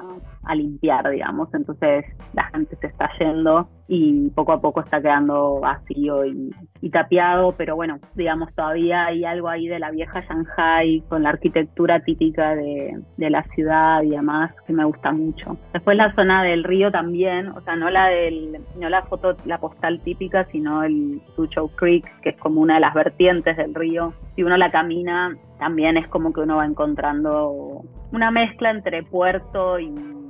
limpiar, 0.53 1.09
digamos. 1.09 1.47
Entonces 1.53 2.03
la 2.33 2.43
gente 2.45 2.75
se 2.81 2.87
está 2.87 3.09
yendo 3.19 3.69
y 3.93 4.29
poco 4.29 4.53
a 4.53 4.61
poco 4.61 4.79
está 4.79 5.01
quedando 5.01 5.59
vacío 5.59 6.23
y, 6.25 6.49
tapiado, 6.91 7.53
pero 7.57 7.75
bueno, 7.75 7.99
digamos, 8.15 8.53
todavía 8.55 9.05
hay 9.05 9.25
algo 9.25 9.49
ahí 9.49 9.67
de 9.67 9.79
la 9.79 9.91
vieja 9.91 10.21
Shanghai 10.21 11.03
con 11.09 11.23
la 11.23 11.29
arquitectura 11.29 11.99
típica 11.99 12.55
de, 12.55 13.01
la 13.17 13.43
ciudad 13.53 14.01
y 14.03 14.11
demás 14.11 14.51
que 14.65 14.71
me 14.71 14.85
gusta 14.85 15.11
mucho. 15.11 15.57
Después 15.73 15.97
la 15.97 16.15
zona 16.15 16.41
del 16.41 16.63
río 16.63 16.89
también, 16.89 17.49
o 17.49 17.59
sea, 17.61 17.75
no 17.75 17.89
la 17.89 18.07
del, 18.07 18.61
no 18.79 18.87
la 18.87 19.03
foto, 19.03 19.35
la 19.45 19.57
postal 19.57 19.99
típica, 19.99 20.45
sino 20.51 20.83
el 20.83 21.21
Suzhou 21.35 21.69
Creek, 21.75 22.05
que 22.21 22.29
es 22.29 22.37
como 22.37 22.61
una 22.61 22.75
de 22.75 22.81
las 22.81 22.93
vertientes 22.93 23.57
del 23.57 23.75
río. 23.75 24.13
Si 24.35 24.43
uno 24.43 24.55
la 24.55 24.71
camina, 24.71 25.35
también 25.59 25.97
es 25.97 26.07
como 26.07 26.31
que 26.31 26.39
uno 26.39 26.57
va 26.57 26.65
encontrando 26.65 27.81
una 28.13 28.31
mezcla 28.31 28.71
entre 28.71 29.03
puerto 29.03 29.79
y 29.79 30.20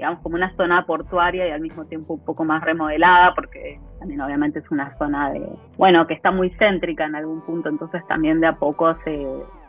digamos 0.00 0.20
como 0.20 0.36
una 0.36 0.56
zona 0.56 0.86
portuaria 0.86 1.46
y 1.46 1.50
al 1.50 1.60
mismo 1.60 1.84
tiempo 1.84 2.14
un 2.14 2.24
poco 2.24 2.42
más 2.42 2.64
remodelada 2.64 3.34
porque 3.34 3.78
también 3.98 4.22
obviamente 4.22 4.60
es 4.60 4.70
una 4.70 4.96
zona 4.96 5.30
de 5.30 5.46
bueno 5.76 6.06
que 6.06 6.14
está 6.14 6.30
muy 6.30 6.48
céntrica 6.58 7.04
en 7.04 7.16
algún 7.16 7.42
punto 7.42 7.68
entonces 7.68 8.02
también 8.08 8.40
de 8.40 8.46
a 8.46 8.54
poco 8.54 8.96
se, 9.04 9.26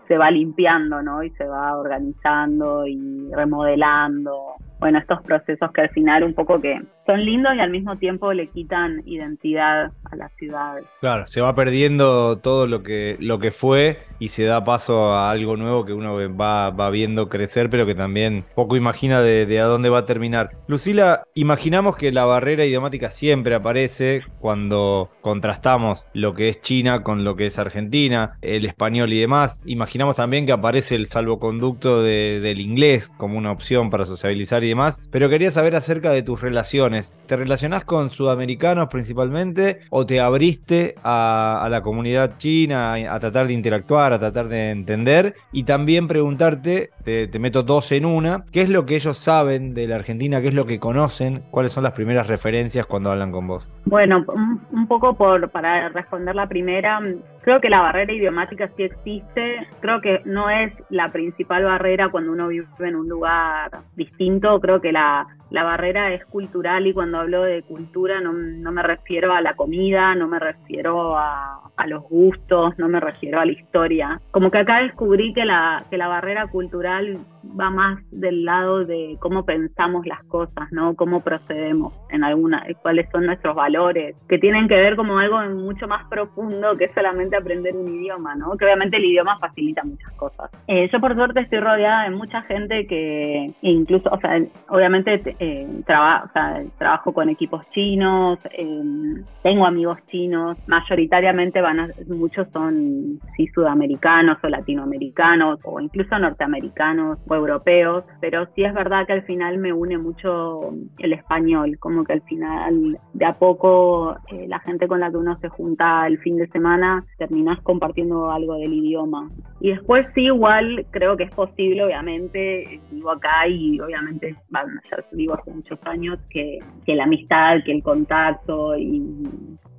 se 0.08 0.18
va 0.18 0.32
limpiando 0.32 1.02
no 1.02 1.22
y 1.22 1.32
se 1.32 1.46
va 1.46 1.78
organizando 1.78 2.88
y 2.88 3.30
remodelando. 3.34 4.56
Bueno, 4.80 5.00
estos 5.00 5.22
procesos 5.22 5.72
que 5.72 5.82
al 5.82 5.90
final 5.90 6.24
un 6.24 6.34
poco 6.34 6.60
que 6.60 6.82
son 7.06 7.26
lindos 7.26 7.54
y 7.56 7.60
al 7.60 7.72
mismo 7.72 7.98
tiempo 7.98 8.34
le 8.34 8.48
quitan 8.48 9.02
identidad 9.06 9.92
a 10.12 10.16
las 10.16 10.32
ciudades. 10.38 10.86
Claro, 11.00 11.26
se 11.26 11.42
va 11.42 11.56
perdiendo 11.56 12.38
todo 12.38 12.68
lo 12.68 12.84
que, 12.84 13.18
lo 13.20 13.40
que 13.40 13.52
fue 13.52 14.00
y 14.20 14.28
se 14.28 14.44
da 14.44 14.64
paso 14.64 15.14
a 15.14 15.32
algo 15.32 15.58
nuevo 15.58 15.86
que 15.86 15.94
uno 15.94 16.16
va, 16.36 16.70
va 16.70 16.90
viendo 16.90 17.30
crecer, 17.30 17.70
pero 17.70 17.86
que 17.86 17.96
también 17.96 18.46
poco 18.56 18.76
imagina 18.76 19.22
de, 19.22 19.60
a 19.60 19.66
dónde 19.66 19.90
va 19.90 20.00
a 20.00 20.06
terminar. 20.06 20.52
Lucila, 20.68 21.24
imaginamos 21.34 21.96
que 21.96 22.12
la 22.12 22.26
barrera 22.26 22.66
idiomática 22.66 23.10
siempre 23.10 23.56
aparece 23.56 24.22
cuando 24.40 25.10
contrastamos 25.22 26.06
lo 26.14 26.34
que 26.34 26.50
es 26.50 26.62
China 26.62 27.04
con 27.04 27.24
lo 27.24 27.36
que 27.36 27.48
es 27.48 27.58
Argentina, 27.58 28.38
el 28.42 28.66
español 28.66 29.12
y 29.14 29.20
demás. 29.20 29.62
Imaginamos 29.66 30.18
también 30.18 30.46
que 30.46 30.52
aparece 30.52 30.96
el 30.96 31.08
salvoconducto 31.08 32.04
del 32.04 32.60
inglés 32.60 33.12
como 33.18 33.38
una 33.38 33.52
opción 33.52 33.90
para 33.90 34.06
sociabilizar 34.06 34.64
y 34.64 34.70
demás, 34.70 35.00
pero 35.12 35.30
quería 35.30 35.52
saber 35.52 35.76
acerca 35.76 36.12
de 36.12 36.24
tus 36.24 36.42
relaciones. 36.42 37.01
¿Te 37.10 37.36
relacionás 37.38 37.86
con 37.86 38.10
sudamericanos 38.10 38.88
principalmente 38.90 39.80
o 39.90 40.06
te 40.06 40.20
abriste 40.20 40.96
a, 41.04 41.68
la 41.72 41.82
comunidad 41.82 42.38
china 42.38 42.94
a, 42.94 43.20
tratar 43.20 43.48
de 43.48 43.54
interactuar, 43.54 44.14
a 44.14 44.20
tratar 44.20 44.48
de 44.48 44.72
entender? 44.72 45.36
Y 45.52 45.64
también 45.64 46.08
preguntarte, 46.08 46.92
te, 47.04 47.40
meto 47.40 47.64
dos 47.64 47.92
en 47.92 48.06
una, 48.06 48.44
¿qué 48.52 48.62
es 48.62 48.70
lo 48.70 48.86
que 48.86 48.96
ellos 48.96 49.18
saben 49.18 49.74
de 49.74 49.88
la 49.88 49.96
Argentina? 49.96 50.42
¿Qué 50.42 50.50
es 50.50 50.54
lo 50.54 50.66
que 50.66 50.80
conocen? 50.80 51.44
¿Cuáles 51.52 51.72
son 51.72 51.84
las 51.84 51.94
primeras 51.94 52.28
referencias 52.28 52.86
cuando 52.86 53.12
hablan 53.12 53.32
con 53.32 53.48
vos? 53.48 53.72
Bueno, 53.86 54.26
un, 54.72 54.88
poco 54.88 55.16
por, 55.16 55.50
para 55.50 55.90
responder 55.90 56.36
la 56.36 56.48
primera, 56.48 57.00
creo 57.42 57.62
que 57.62 57.70
la 57.70 57.82
barrera 57.82 58.14
idiomática 58.14 58.70
sí 58.76 58.84
existe, 58.84 59.68
creo 59.80 60.02
que 60.02 60.22
no 60.26 60.50
es 60.50 60.74
la 60.90 61.12
principal 61.12 61.64
barrera 61.64 62.10
cuando 62.10 62.32
uno 62.34 62.50
vive 62.50 62.68
en 62.80 62.96
un 62.96 63.08
lugar 63.08 63.72
distinto, 63.96 64.60
creo 64.60 64.82
que 64.82 64.92
la, 64.92 65.28
la 65.52 65.64
barrera 65.64 66.14
es 66.14 66.26
cultural 66.26 66.88
y 66.88 66.94
cuando 66.94 67.20
hablo 67.20 67.44
de 67.44 67.62
cultura 67.64 68.22
no, 68.22 68.32
no 68.32 68.72
me 68.72 68.82
refiero 68.82 69.34
a 69.34 69.42
la 69.42 69.56
comida, 69.56 70.16
no 70.16 70.28
me 70.28 70.40
refiero 70.40 71.18
a, 71.18 71.71
a, 71.82 71.88
los 71.88 72.04
gustos, 72.04 72.78
no 72.78 72.88
me 72.88 73.00
refiero 73.00 73.40
a 73.40 73.46
la 73.46 73.52
historia. 73.52 74.22
Como 74.32 74.52
que 74.52 74.60
acá 74.60 74.82
descubrí 74.82 75.34
que 75.34 75.46
la, 75.46 75.86
que 75.90 75.98
la 75.98 76.08
barrera 76.08 76.48
cultural 76.48 77.20
va 77.60 77.70
más 77.70 78.00
del 78.12 78.46
lado 78.46 78.86
de 78.86 79.18
cómo 79.20 79.46
pensamos 79.46 80.06
las 80.06 80.24
cosas, 80.26 80.72
¿no? 80.72 80.96
Cómo 80.96 81.22
procedemos 81.22 81.94
en 82.10 82.24
alguna, 82.24 82.66
cuáles 82.82 83.10
son 83.12 83.26
nuestros 83.26 83.56
valores, 83.56 84.16
que 84.30 84.38
tienen 84.38 84.68
que 84.68 84.76
ver 84.76 84.96
como 84.96 85.18
algo 85.18 85.40
mucho 85.50 85.88
más 85.88 86.08
profundo 86.08 86.78
que 86.78 86.94
solamente 86.94 87.36
aprender 87.36 87.76
un 87.76 87.88
idioma, 87.96 88.36
¿no? 88.36 88.56
Que 88.58 88.66
obviamente 88.66 88.98
el 88.98 89.06
idioma 89.06 89.40
facilita 89.40 89.84
muchas 89.84 90.12
cosas. 90.14 90.52
Eh, 90.68 90.90
yo 90.92 91.00
por 91.00 91.16
suerte 91.16 91.42
estoy 91.42 91.60
rodeada 91.60 92.04
de 92.04 92.12
mucha 92.12 92.42
gente 92.44 92.86
que 92.88 93.54
incluso, 93.62 94.10
o 94.10 94.20
sea, 94.20 94.40
obviamente 94.70 95.22
eh, 95.40 95.68
trabajo 95.86 97.14
con 97.14 97.30
equipos 97.30 97.64
chinos, 97.72 98.40
eh, 98.52 99.24
tengo 99.44 99.66
amigos 99.66 100.00
chinos, 100.10 100.58
mayoritariamente 100.68 101.62
van 101.62 101.71
muchos 102.08 102.48
son 102.52 103.20
sí 103.36 103.48
sudamericanos 103.54 104.38
o 104.44 104.50
latinoamericanos 104.50 105.60
o 105.64 105.80
incluso 105.80 106.18
norteamericanos 106.18 107.20
europeos, 107.30 108.04
pero 108.20 108.48
sí 108.56 108.64
es 108.64 108.74
verdad 108.74 109.06
que 109.06 109.14
al 109.14 109.24
final 109.24 109.58
me 109.58 109.74
une 109.74 109.98
mucho 109.98 110.74
el 111.00 111.14
español, 111.14 111.78
como 111.80 112.04
que 112.04 112.14
al 112.14 112.22
final 112.24 113.00
de 113.14 113.26
a 113.26 113.38
poco 113.38 114.16
eh, 114.32 114.48
la 114.48 114.60
gente 114.60 114.88
con 114.88 115.00
la 115.00 115.10
que 115.10 115.18
uno 115.18 115.38
se 115.40 115.50
junta 115.50 116.08
el 116.08 116.18
fin 116.20 116.38
de 116.38 116.48
semana 116.48 117.06
terminas 117.18 117.60
compartiendo 117.62 118.32
algo 118.32 118.56
del 118.56 118.74
idioma. 118.74 119.30
Y 119.60 119.70
después 119.70 120.08
sí, 120.16 120.22
igual 120.22 120.86
creo 120.92 121.18
que 121.18 121.24
es 121.24 121.32
posible, 121.32 121.84
obviamente, 121.84 122.82
vivo 122.92 123.12
acá 123.12 123.48
y 123.48 123.80
obviamente, 123.80 124.36
ya 124.52 125.06
vivo 125.12 125.36
hace 125.36 125.52
muchos 125.52 125.80
años, 125.86 126.20
que, 126.30 126.60
que 126.86 126.96
la 126.96 127.04
amistad, 127.04 127.64
que 127.64 127.72
el 127.72 127.84
contacto 127.84 128.78
y 128.78 129.02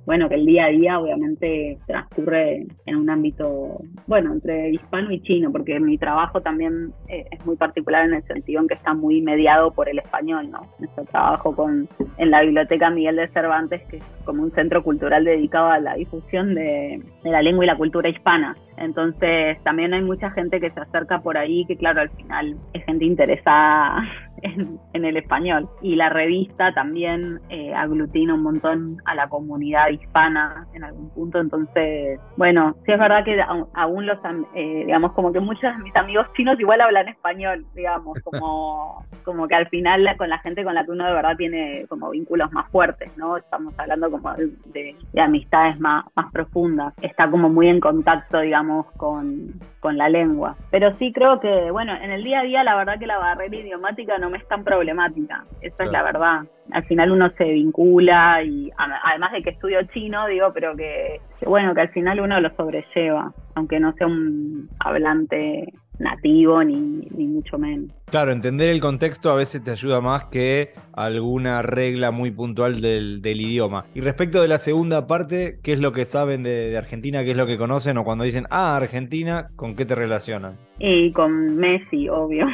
bueno, 0.05 0.27
que 0.29 0.35
el 0.35 0.45
día 0.45 0.65
a 0.65 0.69
día 0.69 0.99
obviamente 0.99 1.77
transcurre 1.87 2.65
en 2.85 2.95
un 2.95 3.09
ámbito, 3.09 3.81
bueno, 4.07 4.33
entre 4.33 4.71
hispano 4.71 5.11
y 5.11 5.21
chino, 5.21 5.51
porque 5.51 5.79
mi 5.79 5.97
trabajo 5.97 6.41
también 6.41 6.91
eh, 7.07 7.25
es 7.31 7.45
muy 7.45 7.55
particular 7.55 8.05
en 8.05 8.15
el 8.15 8.23
sentido 8.23 8.61
en 8.61 8.67
que 8.67 8.73
está 8.73 8.93
muy 8.93 9.21
mediado 9.21 9.71
por 9.71 9.87
el 9.89 9.99
español, 9.99 10.51
¿no? 10.51 10.67
Nuestro 10.79 11.05
trabajo 11.05 11.55
con, 11.55 11.87
en 12.17 12.31
la 12.31 12.41
Biblioteca 12.41 12.89
Miguel 12.89 13.15
de 13.15 13.27
Cervantes, 13.29 13.81
que 13.89 13.97
es 13.97 14.03
como 14.25 14.43
un 14.43 14.51
centro 14.51 14.83
cultural 14.83 15.23
dedicado 15.23 15.67
a 15.67 15.79
la 15.79 15.95
difusión 15.95 16.53
de, 16.55 17.01
de 17.23 17.29
la 17.29 17.41
lengua 17.41 17.63
y 17.63 17.67
la 17.67 17.77
cultura 17.77 18.09
hispana. 18.09 18.55
Entonces 18.77 19.61
también 19.63 19.93
hay 19.93 20.01
mucha 20.01 20.31
gente 20.31 20.59
que 20.59 20.71
se 20.71 20.79
acerca 20.79 21.21
por 21.21 21.37
ahí, 21.37 21.65
que 21.65 21.77
claro, 21.77 22.01
al 22.01 22.09
final 22.09 22.57
es 22.73 22.83
gente 22.85 23.05
interesada 23.05 24.03
en, 24.43 25.05
el 25.05 25.17
español. 25.17 25.69
Y 25.81 25.95
la 25.95 26.09
revista 26.09 26.73
también 26.73 27.39
eh, 27.49 27.73
aglutina 27.73 28.33
un 28.33 28.43
montón 28.43 28.97
a 29.05 29.15
la 29.15 29.27
comunidad 29.27 29.89
hispana 29.89 30.67
en 30.73 30.83
algún 30.83 31.09
punto. 31.11 31.39
Entonces, 31.39 32.19
bueno, 32.37 32.75
sí 32.85 32.91
es 32.91 32.99
verdad 32.99 33.23
que 33.23 33.41
aún 33.73 34.05
los, 34.05 34.19
eh, 34.55 34.83
digamos, 34.85 35.13
como 35.13 35.31
que 35.31 35.39
muchos 35.39 35.75
de 35.75 35.83
mis 35.83 35.95
amigos 35.95 36.27
chinos 36.35 36.59
igual 36.59 36.81
hablan 36.81 37.07
español, 37.07 37.65
digamos, 37.73 38.19
como, 38.23 39.05
como 39.23 39.47
que 39.47 39.55
al 39.55 39.67
final 39.69 40.07
con 40.17 40.29
la 40.29 40.39
gente 40.39 40.63
con 40.63 40.75
la 40.75 40.85
que 40.85 40.91
uno 40.91 41.05
de 41.05 41.13
verdad 41.13 41.35
tiene 41.37 41.85
como 41.87 42.09
vínculos 42.11 42.51
más 42.51 42.69
fuertes, 42.69 43.15
¿no? 43.17 43.37
Estamos 43.37 43.73
hablando 43.77 44.11
como 44.11 44.33
de, 44.33 44.95
amistades 45.17 45.79
más, 45.79 46.05
más 46.15 46.31
profundas. 46.31 46.93
Está 47.01 47.29
como 47.29 47.49
muy 47.49 47.67
en 47.67 47.79
contacto, 47.79 48.39
digamos, 48.39 48.85
con, 48.97 49.53
con 49.83 49.97
la 49.97 50.07
lengua. 50.07 50.55
Pero 50.71 50.97
sí 50.97 51.11
creo 51.11 51.41
que, 51.41 51.69
bueno, 51.69 51.93
en 51.93 52.09
el 52.09 52.23
día 52.23 52.39
a 52.39 52.43
día 52.43 52.63
la 52.63 52.77
verdad 52.77 52.97
que 52.97 53.05
la 53.05 53.17
barrera 53.17 53.53
idiomática 53.53 54.17
no 54.17 54.33
es 54.33 54.47
tan 54.47 54.63
problemática, 54.63 55.43
esa 55.59 55.83
es 55.83 55.91
la 55.91 56.01
verdad. 56.01 56.43
Al 56.71 56.85
final 56.85 57.11
uno 57.11 57.29
se 57.37 57.43
vincula 57.43 58.41
y 58.43 58.71
además 58.77 59.33
de 59.33 59.43
que 59.43 59.49
estudio 59.49 59.83
chino, 59.93 60.25
digo, 60.27 60.53
pero 60.53 60.73
que, 60.77 61.19
bueno, 61.45 61.75
que 61.75 61.81
al 61.81 61.89
final 61.89 62.21
uno 62.21 62.39
lo 62.39 62.49
sobrelleva, 62.55 63.33
aunque 63.55 63.81
no 63.81 63.91
sea 63.91 64.07
un 64.07 64.69
hablante 64.79 65.73
nativo 66.03 66.63
ni, 66.63 66.75
ni, 66.75 67.27
mucho 67.27 67.57
menos. 67.57 67.89
Claro, 68.11 68.31
entender 68.31 68.69
el 68.69 68.79
contexto 68.79 69.31
a 69.31 69.35
veces 69.35 69.63
te 69.63 69.71
ayuda 69.71 70.01
más 70.01 70.25
que 70.25 70.73
alguna 70.93 71.61
regla 71.61 72.11
muy 72.11 72.31
puntual 72.31 72.81
del, 72.81 73.21
idioma. 73.23 73.85
Y 73.95 74.01
respecto 74.01 74.41
de 74.41 74.47
la 74.47 74.57
segunda 74.57 75.07
parte, 75.07 75.59
¿qué 75.63 75.73
es 75.73 75.79
lo 75.79 75.91
que 75.91 76.05
saben 76.05 76.43
de, 76.43 76.77
Argentina? 76.77 77.23
¿Qué 77.23 77.31
es 77.31 77.37
lo 77.37 77.47
que 77.47 77.57
conocen? 77.57 77.97
O 77.97 78.03
cuando 78.03 78.23
dicen, 78.23 78.45
ah, 78.49 78.75
Argentina, 78.75 79.47
¿con 79.55 79.75
qué 79.75 79.85
te 79.85 79.95
relacionan? 79.95 80.57
Y 80.79 81.11
con 81.11 81.57
Messi, 81.57 82.09
obvio. 82.09 82.45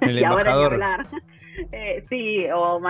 El 0.00 0.18
y 0.20 0.24
ahora 0.24 0.52
hablar. 0.52 1.06
Eh, 1.72 2.04
sí, 2.08 2.46
o, 2.54 2.80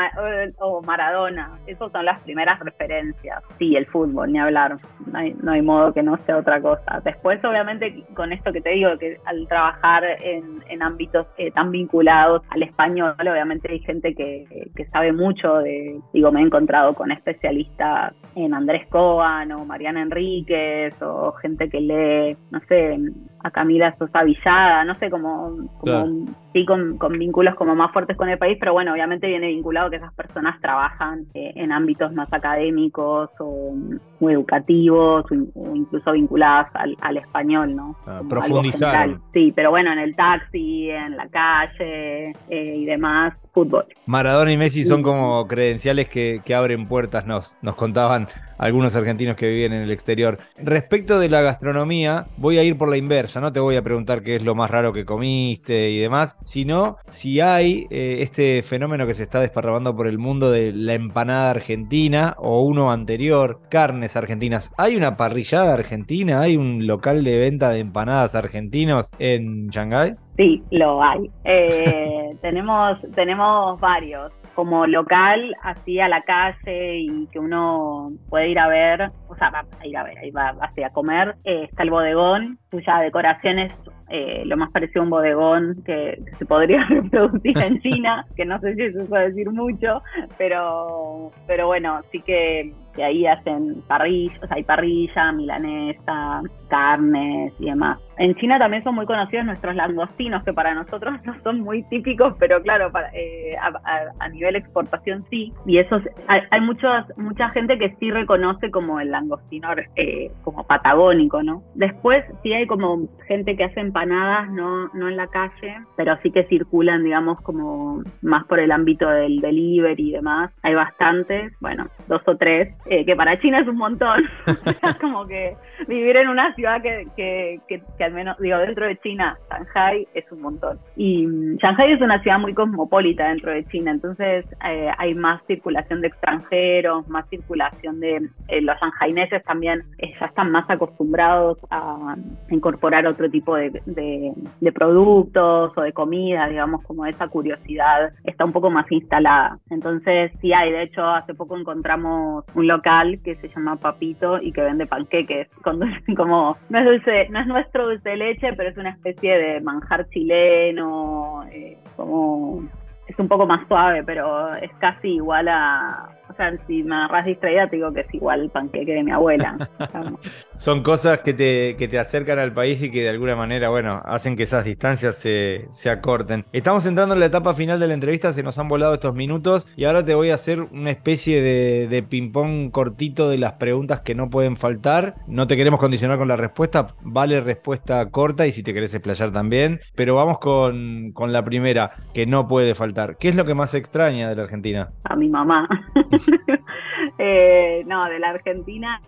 o, 0.59 0.83
Maradona. 0.83 1.59
Esas 1.67 1.93
son 1.93 2.05
las 2.05 2.21
primeras 2.23 2.59
referencias. 2.61 3.43
Sí, 3.59 3.77
el 3.77 3.87
fútbol, 3.87 4.33
ni 4.33 4.39
hablar. 4.39 4.77
No 5.07 5.19
hay, 5.19 5.35
no 5.43 5.53
hay 5.53 5.63
modo 5.63 5.93
que 5.93 6.03
no 6.03 6.19
sea 6.25 6.39
otra 6.39 6.61
cosa. 6.61 7.01
Después, 7.05 7.43
obviamente, 7.45 8.05
con 8.15 8.33
esto 8.33 8.53
que 8.53 8.61
te 8.61 8.71
digo, 8.71 8.97
que 8.99 9.19
al 9.25 9.47
trabajar 9.47 10.05
en, 10.05 10.63
en 10.69 10.83
ámbitos 10.83 11.27
eh, 11.39 11.51
tan 11.53 11.71
vinculados 11.71 12.43
al 12.51 12.63
español, 12.63 13.15
obviamente 13.19 13.71
hay 13.71 13.81
gente 13.81 14.15
que, 14.15 14.47
que, 14.75 14.85
sabe 14.87 15.13
mucho 15.13 15.59
de, 15.59 16.01
digo, 16.13 16.33
me 16.33 16.41
he 16.41 16.45
encontrado 16.45 16.95
con 16.95 17.13
especialistas 17.13 18.15
en 18.35 18.53
Andrés 18.53 18.87
Coan 18.89 19.53
o 19.53 19.65
Mariana 19.65 20.03
Enríquez 20.03 21.01
o 21.01 21.33
gente 21.33 21.71
que 21.71 21.81
lee, 21.81 22.37
no 22.51 22.61
sé, 22.69 22.99
a 23.43 23.51
Camila 23.51 23.95
Sosa 23.99 24.23
Villada, 24.23 24.85
no 24.85 24.99
sé, 24.99 25.11
como, 25.11 25.69
como 25.79 26.27
sí, 26.53 26.65
con, 26.65 26.99
vínculos 27.19 27.55
como 27.55 27.75
más 27.75 27.93
fuertes 27.93 28.17
con 28.17 28.29
el 28.29 28.39
país, 28.39 28.57
pero 28.61 28.73
bueno, 28.73 28.93
obviamente 28.93 29.27
viene 29.27 29.49
vinculado 29.49 29.91
que 29.91 29.97
esas 29.97 30.13
personas 30.15 30.61
trabajan 30.61 31.27
eh, 31.35 31.53
en 31.57 31.73
ámbitos 31.73 32.13
más 32.13 32.33
académicos 32.33 33.31
o, 33.39 33.75
educativos 34.21 35.25
o, 35.31 35.75
incluso 35.75 36.13
vinculadas 36.13 36.69
al, 36.75 37.17
español, 37.17 37.75
¿no? 37.75 37.97
Ah, 38.07 38.23
profundizar. 38.29 39.11
Sí, 39.33 39.53
pero 39.55 39.71
bueno, 39.71 39.93
en 39.93 39.99
el 39.99 40.15
taxi, 40.15 40.91
en 40.91 41.17
la 41.17 41.29
calle 41.29 42.31
eh, 42.49 42.77
y 42.77 42.85
demás, 42.85 43.35
fútbol. 43.53 43.87
Maradona 44.07 44.53
y 44.53 44.59
Messi 44.59 44.85
son 44.85 45.03
como 45.03 45.47
credenciales 45.47 46.09
que, 46.09 46.41
que 46.45 46.55
abren 46.55 46.89
puertas, 46.89 47.27
nos, 47.27 47.57
nos 47.63 47.77
contaban 47.77 48.27
algunos 48.59 48.95
argentinos 48.97 49.37
que 49.37 49.49
viven 49.49 49.73
en 49.73 49.83
el 49.83 49.91
exterior. 49.91 50.39
Respecto 50.57 51.19
de 51.19 51.29
la 51.29 51.43
gastronomía, 51.43 52.27
voy 52.37 52.59
a 52.59 52.63
ir 52.63 52.77
por 52.77 52.89
la 52.89 52.97
inversa, 52.97 53.41
no 53.41 53.53
te 53.53 53.61
voy 53.61 53.77
a 53.77 53.83
preguntar 53.83 54.23
qué 54.23 54.37
es 54.37 54.43
lo 54.43 54.55
más 54.55 54.71
raro 54.71 54.93
que 54.93 55.05
comiste 55.05 55.91
y 55.91 55.99
demás, 55.99 56.37
sino 56.45 56.97
si 57.07 57.41
hay 57.41 57.87
eh, 57.91 58.19
este 58.21 58.63
fenómeno 58.63 59.07
que 59.07 59.15
se 59.15 59.23
está 59.23 59.41
desparramando 59.41 59.95
por 59.97 60.07
el 60.07 60.19
mundo 60.19 60.51
de 60.51 60.73
la 60.73 60.95
empanada 60.95 61.51
argentina 61.51 62.35
o 62.39 62.63
uno 62.63 62.93
anterior, 62.93 63.61
carnes 63.69 64.17
argentinas. 64.17 64.73
¿Hay 64.79 64.97
una 64.97 65.17
parrillada 65.17 65.75
argentina? 65.75 66.41
¿Hay 66.41 66.57
un 66.57 66.87
local 66.87 67.25
de 67.25 67.39
venta 67.39 67.71
de 67.71 67.81
empanadas 67.81 68.35
argentinos 68.35 69.11
en 69.19 69.69
Shanghái? 69.69 70.15
Sí, 70.37 70.63
lo 70.71 71.03
hay. 71.03 71.31
Eh, 71.45 72.37
tenemos, 72.43 72.99
tenemos 73.15 73.81
varios 73.81 74.33
como 74.55 74.87
local, 74.87 75.55
así 75.63 75.99
a 75.99 76.09
la 76.09 76.23
calle 76.23 76.99
y 76.99 77.27
que 77.29 77.39
uno 77.39 78.13
puede 78.29 78.51
ir 78.51 78.59
a 78.59 78.69
ver, 78.69 79.11
o 79.29 79.35
sea, 79.37 79.51
va 79.51 79.65
a 79.81 79.87
ir 79.87 79.97
a 79.97 80.05
ver, 80.05 80.19
ahí 80.19 80.31
va, 80.31 80.51
a 80.51 80.91
comer, 80.91 81.37
eh, 81.45 81.69
está 81.71 81.83
el 81.85 81.91
bodegón, 81.91 82.59
cuya 82.71 82.99
decoración 82.99 83.59
es 83.59 83.73
eh, 84.09 84.43
lo 84.45 84.57
más 84.57 84.71
parecido 84.71 85.03
a 85.03 85.05
un 85.05 85.11
bodegón 85.11 85.83
que, 85.85 86.23
se 86.39 86.47
podría 86.47 86.85
reproducir 86.89 87.57
en 87.59 87.81
China, 87.81 88.27
que 88.37 88.45
no 88.45 88.59
sé 88.61 88.75
si 88.75 88.83
eso 88.83 89.05
puede 89.07 89.29
decir 89.29 89.51
mucho, 89.51 90.03
pero, 90.39 91.31
pero 91.47 91.67
bueno, 91.67 92.01
sí 92.11 92.21
que, 92.21 92.73
que 92.95 93.05
ahí 93.05 93.27
hacen 93.27 93.83
parrilla, 93.89 94.35
o 94.43 94.47
sea, 94.47 94.57
hay 94.57 94.65
parrilla, 94.65 95.33
milanesa, 95.33 96.43
carnes 96.69 97.53
y 97.59 97.67
demás. 97.67 97.99
En 98.19 98.35
China 98.37 98.59
también 98.59 98.85
son 98.85 98.95
muy 98.95 99.07
conocidos 99.07 99.47
nuestros 99.47 99.75
langostinos, 99.75 100.45
que 100.45 100.53
para 100.53 100.75
nosotros 100.75 101.15
no 101.25 101.35
son 101.43 101.61
muy 101.61 101.83
típicos, 101.85 102.35
pero 102.39 102.63
claro, 102.63 102.93
para, 102.93 103.11
eh, 103.15 103.57
a, 103.57 104.29
nivel 104.29 104.57
exportación 104.57 105.25
sí. 105.31 105.53
Y 105.67 105.79
eso 105.79 106.01
hay, 106.29 106.43
hay 106.51 106.61
muchas, 106.61 107.07
mucha 107.17 107.49
gente 107.51 107.79
que 107.79 107.95
sí 107.99 108.11
reconoce 108.11 108.71
como 108.71 109.01
el 109.01 109.11
langostino 109.11 109.69
eh, 109.97 110.31
como 110.43 110.65
patagónico, 110.65 111.43
¿no? 111.43 111.63
Después 111.75 112.25
sí 112.43 112.53
hay 112.53 112.67
como 112.67 113.09
gente 113.27 113.57
que 113.57 113.65
hace 113.65 113.81
empanadas, 113.81 114.02
no, 114.07 114.89
no 114.95 115.09
en 115.09 115.17
la 115.17 115.27
calle, 115.27 115.77
pero 115.97 116.17
sí 116.23 116.31
que 116.31 116.45
circulan, 116.45 117.05
digamos, 117.05 117.41
como 117.41 118.03
más 118.23 118.45
por 118.45 118.61
el 118.61 118.73
ámbito 118.73 119.09
del 119.09 119.41
delivery 119.41 120.11
y 120.11 120.13
demás. 120.13 120.51
Hay 120.63 120.75
bastantes, 120.75 121.53
bueno, 121.61 121.87
dos 122.09 122.23
o 122.27 122.37
tres, 122.37 122.75
eh, 122.87 123.05
que 123.05 123.17
para 123.17 123.39
China 123.41 123.61
es 123.61 123.69
un 123.69 123.77
montón. 123.77 124.25
es 124.47 124.97
como 124.97 125.27
que 125.27 125.57
vivir 125.89 126.17
en 126.17 126.29
una 126.29 126.55
ciudad 126.55 126.83
que, 126.83 127.07
que, 127.17 127.61
que, 127.69 127.83
que 127.99 128.05
al 128.05 128.13
menos, 128.13 128.39
digo, 128.39 128.59
dentro 128.59 128.87
de 128.87 128.99
China, 128.99 129.37
Shanghai 129.51 130.07
es 130.15 130.31
un 130.31 130.43
montón. 130.43 130.79
Y 130.97 131.27
mm, 131.27 131.57
Shanghai 131.57 131.93
es 131.93 132.01
una 132.01 132.21
ciudad 132.23 132.39
muy 132.39 132.55
cosmopolita 132.55 133.29
dentro 133.29 133.53
de 133.53 133.65
China, 133.67 133.91
entonces 133.91 134.45
eh, 134.65 134.91
hay 134.99 135.15
más 135.15 135.43
circulación 135.47 136.01
de 136.01 136.09
extranjeros, 136.09 137.09
más 137.09 137.29
circulación 137.29 138.01
de 138.01 138.29
eh, 138.49 138.61
los 138.61 138.77
shanghaineses 138.81 139.43
también, 139.45 139.83
eh, 139.99 140.13
ya 140.19 140.27
están 140.27 140.51
más 140.51 140.69
acostumbrados 140.69 141.59
a, 141.71 142.17
incorporar 142.51 143.07
otro 143.07 143.31
tipo 143.31 143.57
de, 143.57 143.82
de, 143.87 144.33
productos 144.73 145.73
o 145.77 145.81
de 145.83 145.93
comida, 145.93 146.49
digamos, 146.49 146.83
como 146.85 147.07
esa 147.07 147.29
curiosidad 147.29 148.13
está 148.25 148.45
un 148.45 148.53
poco 148.53 148.71
más 148.71 148.91
instalada. 148.91 149.59
Entonces, 149.71 150.33
sí 150.41 150.53
hay, 150.53 150.73
de 150.73 150.83
hecho, 150.85 151.07
hace 151.07 151.35
poco 151.35 151.57
encontramos 151.57 152.45
un 152.55 152.67
local 152.67 153.21
que 153.25 153.37
se 153.37 153.49
llama 153.49 153.77
Papito 153.77 154.41
y 154.41 154.53
que 154.53 154.63
vende 154.63 154.87
panqueques, 154.87 155.49
con, 155.63 155.81
como 156.17 156.57
no 156.69 156.79
es 156.79 156.85
dulce, 156.85 157.29
no 157.31 157.41
es 157.41 157.47
nuestro 157.47 157.87
dulce 157.87 158.11
de 158.11 158.17
leche, 158.17 158.53
pero 158.55 158.71
es 158.71 158.77
una 158.77 158.91
especie 158.91 159.39
de 159.39 159.61
manjar 159.61 160.09
chileno, 160.09 161.45
eh, 161.51 161.79
como 161.97 162.63
es 163.07 163.19
un 163.19 163.29
poco 163.29 163.47
más 163.47 163.67
suave, 163.69 164.03
pero 164.05 164.55
es 164.55 164.71
casi 164.79 165.15
igual 165.15 165.49
a, 165.49 166.09
o 166.33 166.37
sea, 166.37 166.53
si 166.67 166.83
me 166.83 166.95
agarras 166.97 167.27
distraída, 167.27 167.69
te 167.69 167.77
digo 167.77 167.93
que 167.93 168.01
es 168.01 168.15
igual 168.15 168.43
el 168.43 168.51
panqueque 168.51 168.93
de 168.93 169.03
mi 169.03 169.11
abuela. 169.11 169.57
Son 170.57 170.83
cosas 170.83 171.21
que 171.21 171.35
te, 171.35 171.77
que 171.77 171.89
te 171.89 171.99
acercan 171.99 172.39
al 172.39 172.53
país 172.53 172.83
y 172.83 172.91
que 172.91 173.03
de 173.03 173.11
alguna 173.11 173.37
manera, 173.37 173.69
bueno, 173.69 174.01
hacen 174.05 174.37
que 174.37 174.45
esas 174.45 174.65
distancias 174.65 175.17
se, 175.17 175.67
se 175.71 175.91
acorten. 175.91 176.45
Estamos 176.53 176.87
entrando 176.87 177.15
en 177.15 177.21
la 177.21 177.27
etapa 177.27 177.55
final 177.55 177.79
de 177.79 177.89
la 177.89 177.95
entrevista, 177.95 178.33
se 178.33 178.43
nos 178.43 178.59
han 178.59 178.69
volado 178.69 178.95
estos 178.95 179.15
minutos 179.15 179.69
y 179.77 179.85
ahora 179.85 180.05
te 180.05 180.15
voy 180.15 180.31
a 180.31 180.35
hacer 180.35 180.61
una 180.61 180.91
especie 180.91 181.43
de, 181.43 181.89
de 181.89 182.03
ping-pong 182.03 182.71
cortito 182.71 183.29
de 183.29 183.39
las 183.39 183.55
preguntas 183.55 184.01
que 184.01 184.15
no 184.15 184.31
pueden 184.31 184.57
faltar. 184.57 185.17
No 185.27 185.47
te 185.47 185.57
queremos 185.57 185.81
condicionar 185.81 186.19
con 186.19 186.29
la 186.29 186.37
respuesta, 186.37 186.95
vale 187.03 187.41
respuesta 187.41 188.09
corta 188.11 188.47
y 188.47 188.53
si 188.53 188.63
te 188.63 188.73
querés 188.73 188.95
explayar 188.95 189.33
también, 189.33 189.81
pero 189.95 190.15
vamos 190.15 190.39
con, 190.39 191.13
con 191.13 191.33
la 191.33 191.45
primera, 191.45 191.91
que 192.15 192.27
no 192.27 192.47
puede 192.47 192.75
faltar. 192.75 193.17
¿Qué 193.19 193.29
es 193.29 193.37
lo 193.37 193.45
que 193.45 193.55
más 193.55 193.75
extraña 193.75 194.29
de 194.29 194.37
la 194.37 194.43
Argentina? 194.45 194.91
A 195.05 195.17
mi 195.17 195.29
mamá. 195.29 195.69
eh, 197.19 197.83
no, 197.87 198.09
de 198.09 198.19
la 198.19 198.31
Argentina, 198.31 199.01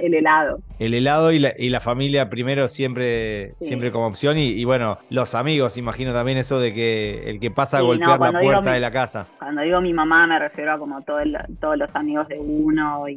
el 0.00 0.14
helado. 0.14 0.58
El 0.78 0.94
helado 0.94 1.32
y 1.32 1.38
la, 1.38 1.52
y 1.56 1.68
la 1.68 1.80
familia 1.80 2.28
primero 2.30 2.68
siempre, 2.68 3.54
siempre 3.58 3.90
como 3.90 4.06
opción. 4.06 4.38
Y, 4.38 4.64
bueno, 4.64 4.98
los 5.10 5.34
amigos, 5.34 5.76
imagino 5.76 6.12
también 6.12 6.38
eso 6.38 6.60
de 6.60 6.72
que 6.72 7.30
el 7.30 7.40
que 7.40 7.50
pasa 7.50 7.78
a 7.78 7.80
golpear 7.82 8.20
la 8.20 8.40
puerta 8.40 8.72
de 8.72 8.80
la 8.80 8.90
casa. 8.90 9.26
Cuando 9.38 9.62
digo 9.62 9.80
mi 9.80 9.92
mamá 9.92 10.26
me 10.26 10.38
refiero 10.38 10.72
a 10.72 10.78
como 10.78 11.02
todo 11.02 11.18
todos 11.60 11.76
los 11.76 11.94
amigos 11.94 12.28
de 12.28 12.38
uno 12.38 13.08
y 13.08 13.16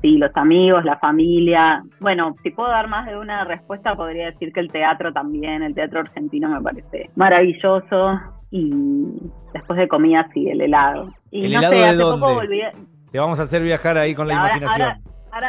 sí, 0.00 0.18
los 0.18 0.34
amigos, 0.36 0.84
la 0.84 0.98
familia. 0.98 1.82
Bueno, 2.00 2.36
si 2.42 2.50
puedo 2.50 2.70
dar 2.70 2.88
más 2.88 3.06
de 3.06 3.16
una 3.16 3.44
respuesta, 3.44 3.94
podría 3.94 4.26
decir 4.26 4.52
que 4.52 4.60
el 4.60 4.70
teatro 4.70 5.12
también, 5.12 5.62
el 5.62 5.74
teatro 5.74 6.00
argentino 6.00 6.48
me 6.48 6.60
parece 6.60 7.10
maravilloso 7.14 8.20
y 8.50 9.30
después 9.52 9.78
de 9.78 9.88
comida 9.88 10.28
sí, 10.32 10.48
el 10.48 10.60
helado. 10.60 11.12
Y 11.30 11.46
¿El 11.46 11.54
helado 11.54 11.74
de 11.74 11.94
dónde? 11.94 12.72
Te 13.12 13.18
vamos 13.18 13.40
a 13.40 13.42
hacer 13.42 13.62
viajar 13.62 13.98
ahí 13.98 14.14
con 14.14 14.28
la 14.28 14.34
imaginación. 14.34 14.82
Ahora 14.82 15.00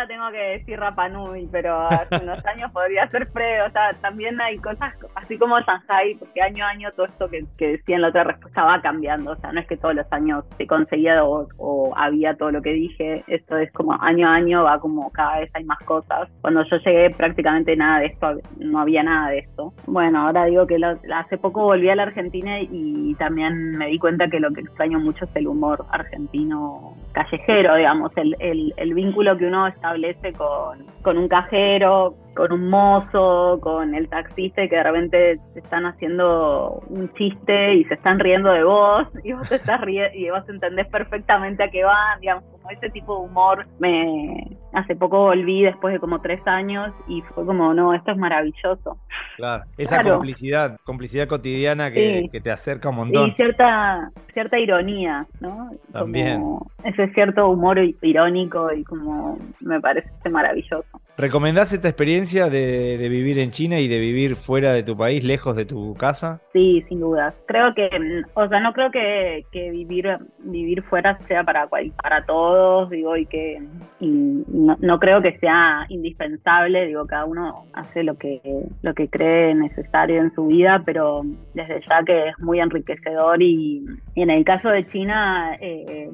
tengo 0.07 0.31
que 0.31 0.37
decir 0.37 0.79
Rapanui, 0.79 1.47
pero 1.51 1.79
hace 1.87 2.17
unos 2.21 2.45
años 2.45 2.71
podría 2.71 3.07
ser 3.09 3.27
Fredo. 3.27 3.67
O 3.67 3.71
sea, 3.71 3.93
también 4.01 4.39
hay 4.41 4.57
cosas 4.57 4.93
así 5.15 5.37
como 5.37 5.59
Shanghai, 5.59 6.15
porque 6.15 6.41
año 6.41 6.65
a 6.65 6.69
año 6.69 6.91
todo 6.95 7.05
esto 7.07 7.29
que, 7.29 7.45
decía 7.57 7.95
en 7.95 8.01
la 8.01 8.09
otra 8.09 8.23
respuesta 8.23 8.63
va 8.63 8.81
cambiando. 8.81 9.31
O 9.31 9.35
sea, 9.37 9.51
no 9.51 9.59
es 9.59 9.67
que 9.67 9.77
todos 9.77 9.95
los 9.95 10.11
años 10.11 10.45
se 10.57 10.67
conseguía 10.67 11.23
o, 11.23 11.93
había 11.95 12.35
todo 12.35 12.51
lo 12.51 12.61
que 12.61 12.73
dije. 12.73 13.23
Esto 13.27 13.57
es 13.57 13.71
como 13.71 13.93
año 14.01 14.27
a 14.27 14.35
año 14.35 14.63
va 14.63 14.79
como 14.79 15.11
cada 15.11 15.39
vez 15.39 15.51
hay 15.53 15.63
más 15.63 15.79
cosas. 15.79 16.29
Cuando 16.41 16.63
yo 16.63 16.77
llegué 16.77 17.09
prácticamente 17.11 17.75
nada 17.75 17.99
de 17.99 18.07
esto, 18.07 18.35
no 18.57 18.79
había 18.79 19.03
nada 19.03 19.29
de 19.29 19.39
esto. 19.39 19.73
Bueno, 19.85 20.21
ahora 20.21 20.45
digo 20.45 20.67
que 20.67 20.79
hace 21.13 21.37
poco 21.37 21.63
volví 21.63 21.89
a 21.89 21.95
la 21.95 22.03
Argentina 22.03 22.59
y 22.61 23.15
también 23.15 23.77
me 23.77 23.87
di 23.87 23.99
cuenta 23.99 24.29
que 24.29 24.39
lo 24.39 24.51
que 24.51 24.61
extraño 24.61 24.99
mucho 24.99 25.25
es 25.25 25.35
el 25.35 25.47
humor 25.47 25.85
argentino 25.91 26.95
callejero, 27.13 27.75
digamos, 27.75 28.11
el, 28.15 28.35
el, 28.39 28.73
el 28.77 28.93
vínculo 28.93 29.37
que 29.37 29.45
uno 29.45 29.70
establece 29.71 30.33
con, 30.33 30.85
con 31.01 31.17
un 31.17 31.27
cajero, 31.27 32.15
con 32.35 32.51
un 32.51 32.69
mozo, 32.69 33.59
con 33.61 33.93
el 33.93 34.07
taxista 34.09 34.63
y 34.63 34.69
que 34.69 34.77
de 34.77 34.83
repente 34.83 35.39
te 35.53 35.59
están 35.59 35.85
haciendo 35.85 36.81
un 36.89 37.11
chiste 37.13 37.75
y 37.75 37.83
se 37.85 37.95
están 37.95 38.19
riendo 38.19 38.51
de 38.51 38.63
vos 38.63 39.07
y 39.23 39.33
vos 39.33 39.49
te 39.49 39.55
estás 39.55 39.81
riendo 39.81 40.17
y 40.17 40.29
vos 40.29 40.47
entendés 40.47 40.87
perfectamente 40.87 41.63
a 41.63 41.69
qué 41.69 41.83
van, 41.83 42.19
digamos, 42.19 42.43
como 42.61 42.71
ese 42.71 42.89
tipo 42.89 43.15
de 43.17 43.25
humor 43.25 43.67
me 43.79 44.57
hace 44.73 44.95
poco 44.95 45.25
volví 45.25 45.63
después 45.63 45.93
de 45.93 45.99
como 45.99 46.21
tres 46.21 46.39
años 46.45 46.93
y 47.07 47.21
fue 47.21 47.45
como, 47.45 47.73
no, 47.73 47.93
esto 47.93 48.11
es 48.11 48.17
maravilloso. 48.17 48.97
Claro, 49.37 49.63
esa 49.77 50.03
complicidad, 50.03 50.79
complicidad 50.83 51.27
cotidiana 51.27 51.91
que, 51.91 52.29
te 52.41 52.51
acerca 52.51 52.89
un 52.89 52.95
montón. 52.95 53.29
Y 53.29 53.31
cierta, 53.33 54.11
cierta 54.33 54.59
ironía, 54.59 55.25
¿no? 55.39 55.71
También. 55.91 56.41
ese 56.83 57.07
cierto 57.13 57.49
humor 57.49 57.79
irónico 58.01 58.71
y 58.71 58.83
como 58.83 59.37
me 59.59 59.79
parece 59.81 60.09
maravilloso. 60.29 61.00
¿Recomendás 61.21 61.71
esta 61.71 61.87
experiencia 61.87 62.49
de, 62.49 62.97
vivir 62.97 63.37
en 63.37 63.51
China 63.51 63.79
y 63.79 63.87
de 63.87 63.99
vivir 63.99 64.35
fuera 64.35 64.73
de 64.73 64.81
tu 64.81 64.97
país, 64.97 65.23
lejos 65.23 65.55
de 65.55 65.65
tu 65.65 65.93
casa? 65.93 66.41
Sí, 66.51 66.83
sin 66.89 66.99
duda. 66.99 67.31
Creo 67.45 67.75
que, 67.75 67.87
mm, 67.91 68.29
o 68.33 68.47
sea, 68.47 68.59
no 68.59 68.73
creo 68.73 68.89
que, 68.89 69.45
vivir 69.53 70.17
vivir 70.39 70.81
fuera 70.81 71.19
sea 71.27 71.43
para 71.43 71.69
para 71.69 72.25
todos, 72.25 72.89
digo, 72.89 73.15
y 73.15 73.27
que 73.27 73.61
no, 73.99 74.99
creo 74.99 75.21
que 75.21 75.37
sea 75.37 75.85
indispensable, 75.89 76.87
digo, 76.87 77.05
cada 77.05 77.25
uno 77.25 77.65
hace 77.73 78.01
lo 78.01 78.17
que 78.17 78.41
lo 78.81 78.95
que 78.95 79.07
cree 79.07 79.53
necesario 79.53 80.21
en 80.21 80.33
su 80.33 80.47
vida, 80.47 80.81
pero 80.83 81.21
desde 81.53 81.81
ya 81.87 82.03
que 82.03 82.29
es 82.29 82.39
muy 82.39 82.59
enriquecedor 82.59 83.43
y, 83.43 83.85
en 84.15 84.31
el 84.31 84.43
caso 84.43 84.69
de 84.69 84.89
China 84.89 85.55
eh, 85.61 86.09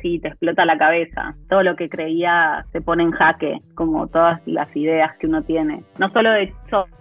sí, 0.00 0.18
te 0.18 0.28
explota 0.28 0.64
la 0.64 0.78
cabeza. 0.78 1.34
Todo 1.48 1.62
lo 1.62 1.76
que 1.76 1.88
creía 1.88 2.64
se 2.72 2.80
pone 2.80 3.02
en 3.02 3.12
jaque, 3.12 3.60
como 3.74 4.06
todas 4.08 4.40
las 4.46 4.74
ideas 4.76 5.16
que 5.18 5.26
uno 5.26 5.42
tiene. 5.42 5.82
No 5.98 6.10
solo 6.12 6.30
de, 6.30 6.52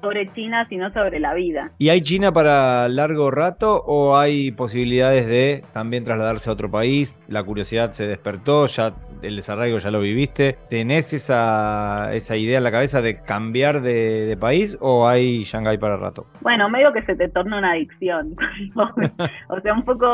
sobre 0.01 0.31
China, 0.33 0.65
sino 0.69 0.91
sobre 0.93 1.19
la 1.19 1.33
vida. 1.33 1.71
¿Y 1.77 1.89
hay 1.89 2.01
China 2.01 2.31
para 2.31 2.87
largo 2.89 3.31
rato 3.31 3.83
o 3.85 4.17
hay 4.17 4.51
posibilidades 4.51 5.27
de 5.27 5.63
también 5.73 6.03
trasladarse 6.03 6.49
a 6.49 6.53
otro 6.53 6.69
país? 6.69 7.21
La 7.27 7.43
curiosidad 7.43 7.91
se 7.91 8.07
despertó, 8.07 8.65
ya 8.67 8.93
el 9.21 9.35
desarraigo 9.35 9.77
ya 9.77 9.91
lo 9.91 9.99
viviste. 9.99 10.57
¿Tenés 10.69 11.13
esa, 11.13 12.13
esa 12.13 12.35
idea 12.35 12.57
en 12.57 12.63
la 12.63 12.71
cabeza 12.71 13.01
de 13.01 13.21
cambiar 13.21 13.81
de, 13.81 14.37
país 14.39 14.77
o 14.81 15.07
hay 15.07 15.43
Shanghái 15.43 15.77
para 15.77 15.97
rato? 15.97 16.27
Bueno, 16.41 16.69
medio 16.69 16.93
que 16.93 17.01
se 17.03 17.15
te 17.15 17.27
torna 17.29 17.57
una 17.57 17.71
adicción. 17.71 18.35
o 19.49 19.59
sea, 19.61 19.73
un 19.73 19.83
poco 19.83 20.07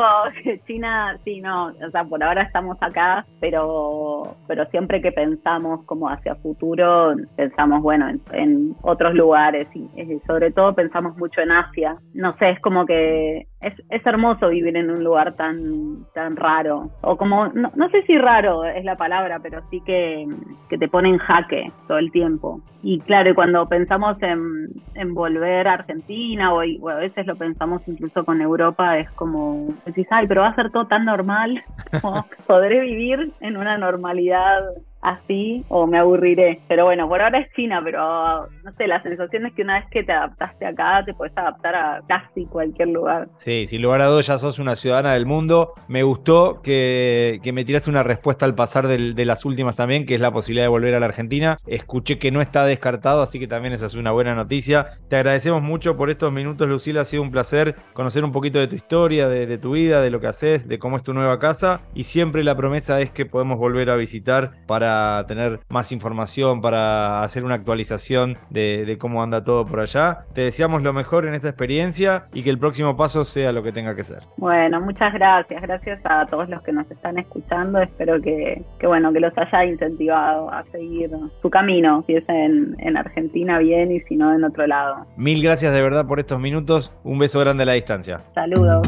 China, 0.67 1.17
sí, 1.25 1.41
no, 1.41 1.67
o 1.67 1.91
sea, 1.91 2.03
por 2.05 2.23
ahora 2.23 2.43
estamos 2.43 2.77
acá, 2.81 3.25
pero, 3.39 4.35
pero 4.47 4.65
siempre 4.67 5.01
que 5.01 5.11
pensamos 5.11 5.85
como 5.85 6.09
hacia 6.09 6.35
futuro, 6.35 7.15
pensamos, 7.35 7.81
bueno, 7.81 8.07
en, 8.31 8.75
otros 8.81 9.13
lugares 9.13 9.67
y, 9.73 9.89
y 9.99 10.19
sobre 10.25 10.51
todo 10.51 10.73
pensamos 10.73 11.17
mucho 11.17 11.41
en 11.41 11.51
Asia. 11.51 11.97
No 12.13 12.35
sé, 12.37 12.51
es 12.51 12.59
como 12.61 12.85
que 12.85 13.47
es, 13.63 13.73
es, 13.89 14.05
hermoso 14.05 14.49
vivir 14.49 14.75
en 14.75 14.89
un 14.89 15.03
lugar 15.03 15.33
tan, 15.35 16.05
tan 16.13 16.35
raro. 16.35 16.89
O 17.01 17.17
como, 17.17 17.47
no, 17.47 17.71
no, 17.75 17.89
sé 17.89 18.03
si 18.03 18.17
raro 18.17 18.65
es 18.65 18.83
la 18.83 18.95
palabra, 18.95 19.39
pero 19.41 19.61
sí 19.69 19.81
que, 19.85 20.27
que 20.69 20.77
te 20.77 20.87
pone 20.87 21.09
en 21.09 21.17
jaque 21.17 21.71
todo 21.87 21.97
el 21.97 22.11
tiempo. 22.11 22.61
Y 22.81 22.99
claro, 22.99 23.33
cuando 23.33 23.67
pensamos 23.67 24.21
en, 24.21 24.69
en 24.95 25.13
volver 25.13 25.67
a 25.67 25.73
Argentina, 25.73 26.53
o, 26.53 26.59
a 26.59 26.95
veces 26.95 27.25
lo 27.25 27.35
pensamos 27.35 27.81
incluso 27.87 28.25
con 28.25 28.41
Europa, 28.41 28.99
es 28.99 29.09
como, 29.11 29.73
decís, 29.85 30.07
ay, 30.11 30.27
pero 30.27 30.41
va 30.41 30.49
a 30.49 30.55
ser 30.55 30.69
todo 30.71 30.87
tan 30.87 31.05
normal, 31.05 31.63
podré 32.47 32.81
vivir 32.81 33.31
en 33.39 33.57
una 33.57 33.77
normalidad 33.77 34.61
así 35.03 35.63
o 35.69 35.85
me 35.85 35.99
aburriré. 35.99 36.61
Pero 36.67 36.85
bueno, 36.85 37.07
por 37.07 37.21
ahora 37.21 37.39
es 37.39 37.51
China, 37.53 37.81
pero 37.83 38.47
no 38.63 38.71
sé, 38.77 38.87
la 38.87 39.03
sensación 39.03 39.45
es 39.45 39.53
que 39.53 39.61
una 39.61 39.79
vez 39.79 39.89
que 39.91 40.03
te 40.03 40.11
adaptaste 40.11 40.65
acá, 40.65 41.03
te 41.05 41.13
puedes 41.13 41.37
adaptar 41.37 41.75
a 41.75 42.01
casi 42.07 42.45
cualquier 42.45 42.87
lugar. 42.89 43.27
Sí, 43.37 43.67
sin 43.67 43.81
lugar 43.81 44.01
a 44.01 44.07
dudas 44.07 44.27
ya 44.27 44.37
sos 44.37 44.59
una 44.59 44.75
ciudadana 44.75 45.13
del 45.13 45.25
mundo. 45.25 45.73
Me 45.87 46.03
gustó 46.03 46.61
que, 46.61 47.39
me 47.53 47.65
tiraste 47.65 47.89
una 47.89 48.03
respuesta 48.03 48.45
al 48.45 48.55
pasar 48.55 48.87
de 48.87 49.25
las 49.25 49.45
últimas 49.45 49.75
también, 49.75 50.05
que 50.05 50.15
es 50.15 50.21
la 50.21 50.31
posibilidad 50.31 50.65
de 50.65 50.69
volver 50.69 50.95
a 50.95 50.99
la 50.99 51.05
Argentina. 51.05 51.57
Escuché 51.67 52.17
que 52.17 52.31
no 52.31 52.41
está 52.41 52.65
descartado, 52.65 53.21
así 53.21 53.39
que 53.39 53.47
también 53.47 53.73
esa 53.73 53.85
es 53.85 53.95
una 53.95 54.11
buena 54.11 54.33
noticia. 54.33 54.99
Te 55.09 55.17
agradecemos 55.17 55.61
mucho 55.61 55.97
por 55.97 56.09
estos 56.09 56.31
minutos, 56.31 56.67
Lucila. 56.67 57.01
Ha 57.01 57.05
sido 57.05 57.21
un 57.21 57.31
placer 57.31 57.75
conocer 57.93 58.23
un 58.23 58.31
poquito 58.31 58.59
de 58.59 58.67
tu 58.67 58.75
historia, 58.75 59.27
de, 59.27 59.45
de 59.45 59.57
tu 59.57 59.71
vida, 59.71 60.01
de 60.01 60.09
lo 60.09 60.19
que 60.19 60.27
haces, 60.27 60.67
de 60.67 60.79
cómo 60.79 60.95
es 60.95 61.03
tu 61.03 61.13
nueva 61.13 61.39
casa. 61.39 61.81
Y 61.93 62.03
siempre 62.03 62.43
la 62.43 62.55
promesa 62.55 63.01
es 63.01 63.11
que 63.11 63.25
podemos 63.25 63.57
volver 63.59 63.89
a 63.89 63.95
visitar 63.95 64.51
para 64.65 64.92
tener 65.27 65.59
más 65.69 65.91
información, 65.91 66.61
para 66.61 67.21
hacer 67.23 67.43
una 67.43 67.55
actualización 67.55 68.37
de, 68.49 68.97
cómo 68.99 69.23
anda 69.23 69.43
todo 69.43 69.65
por 69.65 69.79
allá. 69.79 70.25
Te 70.33 70.41
deseamos 70.41 70.81
lo 70.83 70.93
mejor 70.93 71.25
en 71.25 71.33
esta 71.33 71.49
experiencia 71.49 72.25
y 72.33 72.43
que 72.43 72.49
el 72.49 72.57
próximo 72.57 72.95
paso 72.95 73.23
sea 73.23 73.51
lo 73.51 73.63
que 73.63 73.71
tenga 73.71 73.95
que 73.95 74.03
ser. 74.03 74.19
Bueno, 74.37 74.79
muchas 74.81 75.13
gracias. 75.13 75.61
Gracias 75.61 75.99
a 76.03 76.25
todos 76.27 76.49
los 76.49 76.61
que 76.63 76.71
nos 76.71 76.89
están 76.89 77.17
escuchando. 77.17 77.79
Espero 77.81 78.21
que, 78.21 78.63
bueno, 78.83 79.11
que 79.11 79.19
los 79.19 79.33
haya 79.37 79.65
incentivado 79.65 80.49
a 80.51 80.63
seguir 80.71 81.11
su 81.41 81.49
camino, 81.49 82.03
si 82.07 82.15
es 82.15 82.27
en, 82.27 82.75
en 82.79 82.97
Argentina 82.97 83.59
bien 83.59 83.91
y 83.91 83.99
si 84.01 84.15
no 84.15 84.33
en 84.33 84.43
otro 84.43 84.67
lado. 84.67 85.05
Mil 85.17 85.43
gracias 85.43 85.73
de 85.73 85.81
verdad 85.81 86.05
por 86.05 86.19
estos 86.19 86.39
minutos. 86.39 86.93
Un 87.03 87.19
beso 87.19 87.39
grande 87.39 87.63
a 87.63 87.65
la 87.65 87.73
distancia. 87.73 88.21
Saludos. 88.33 88.87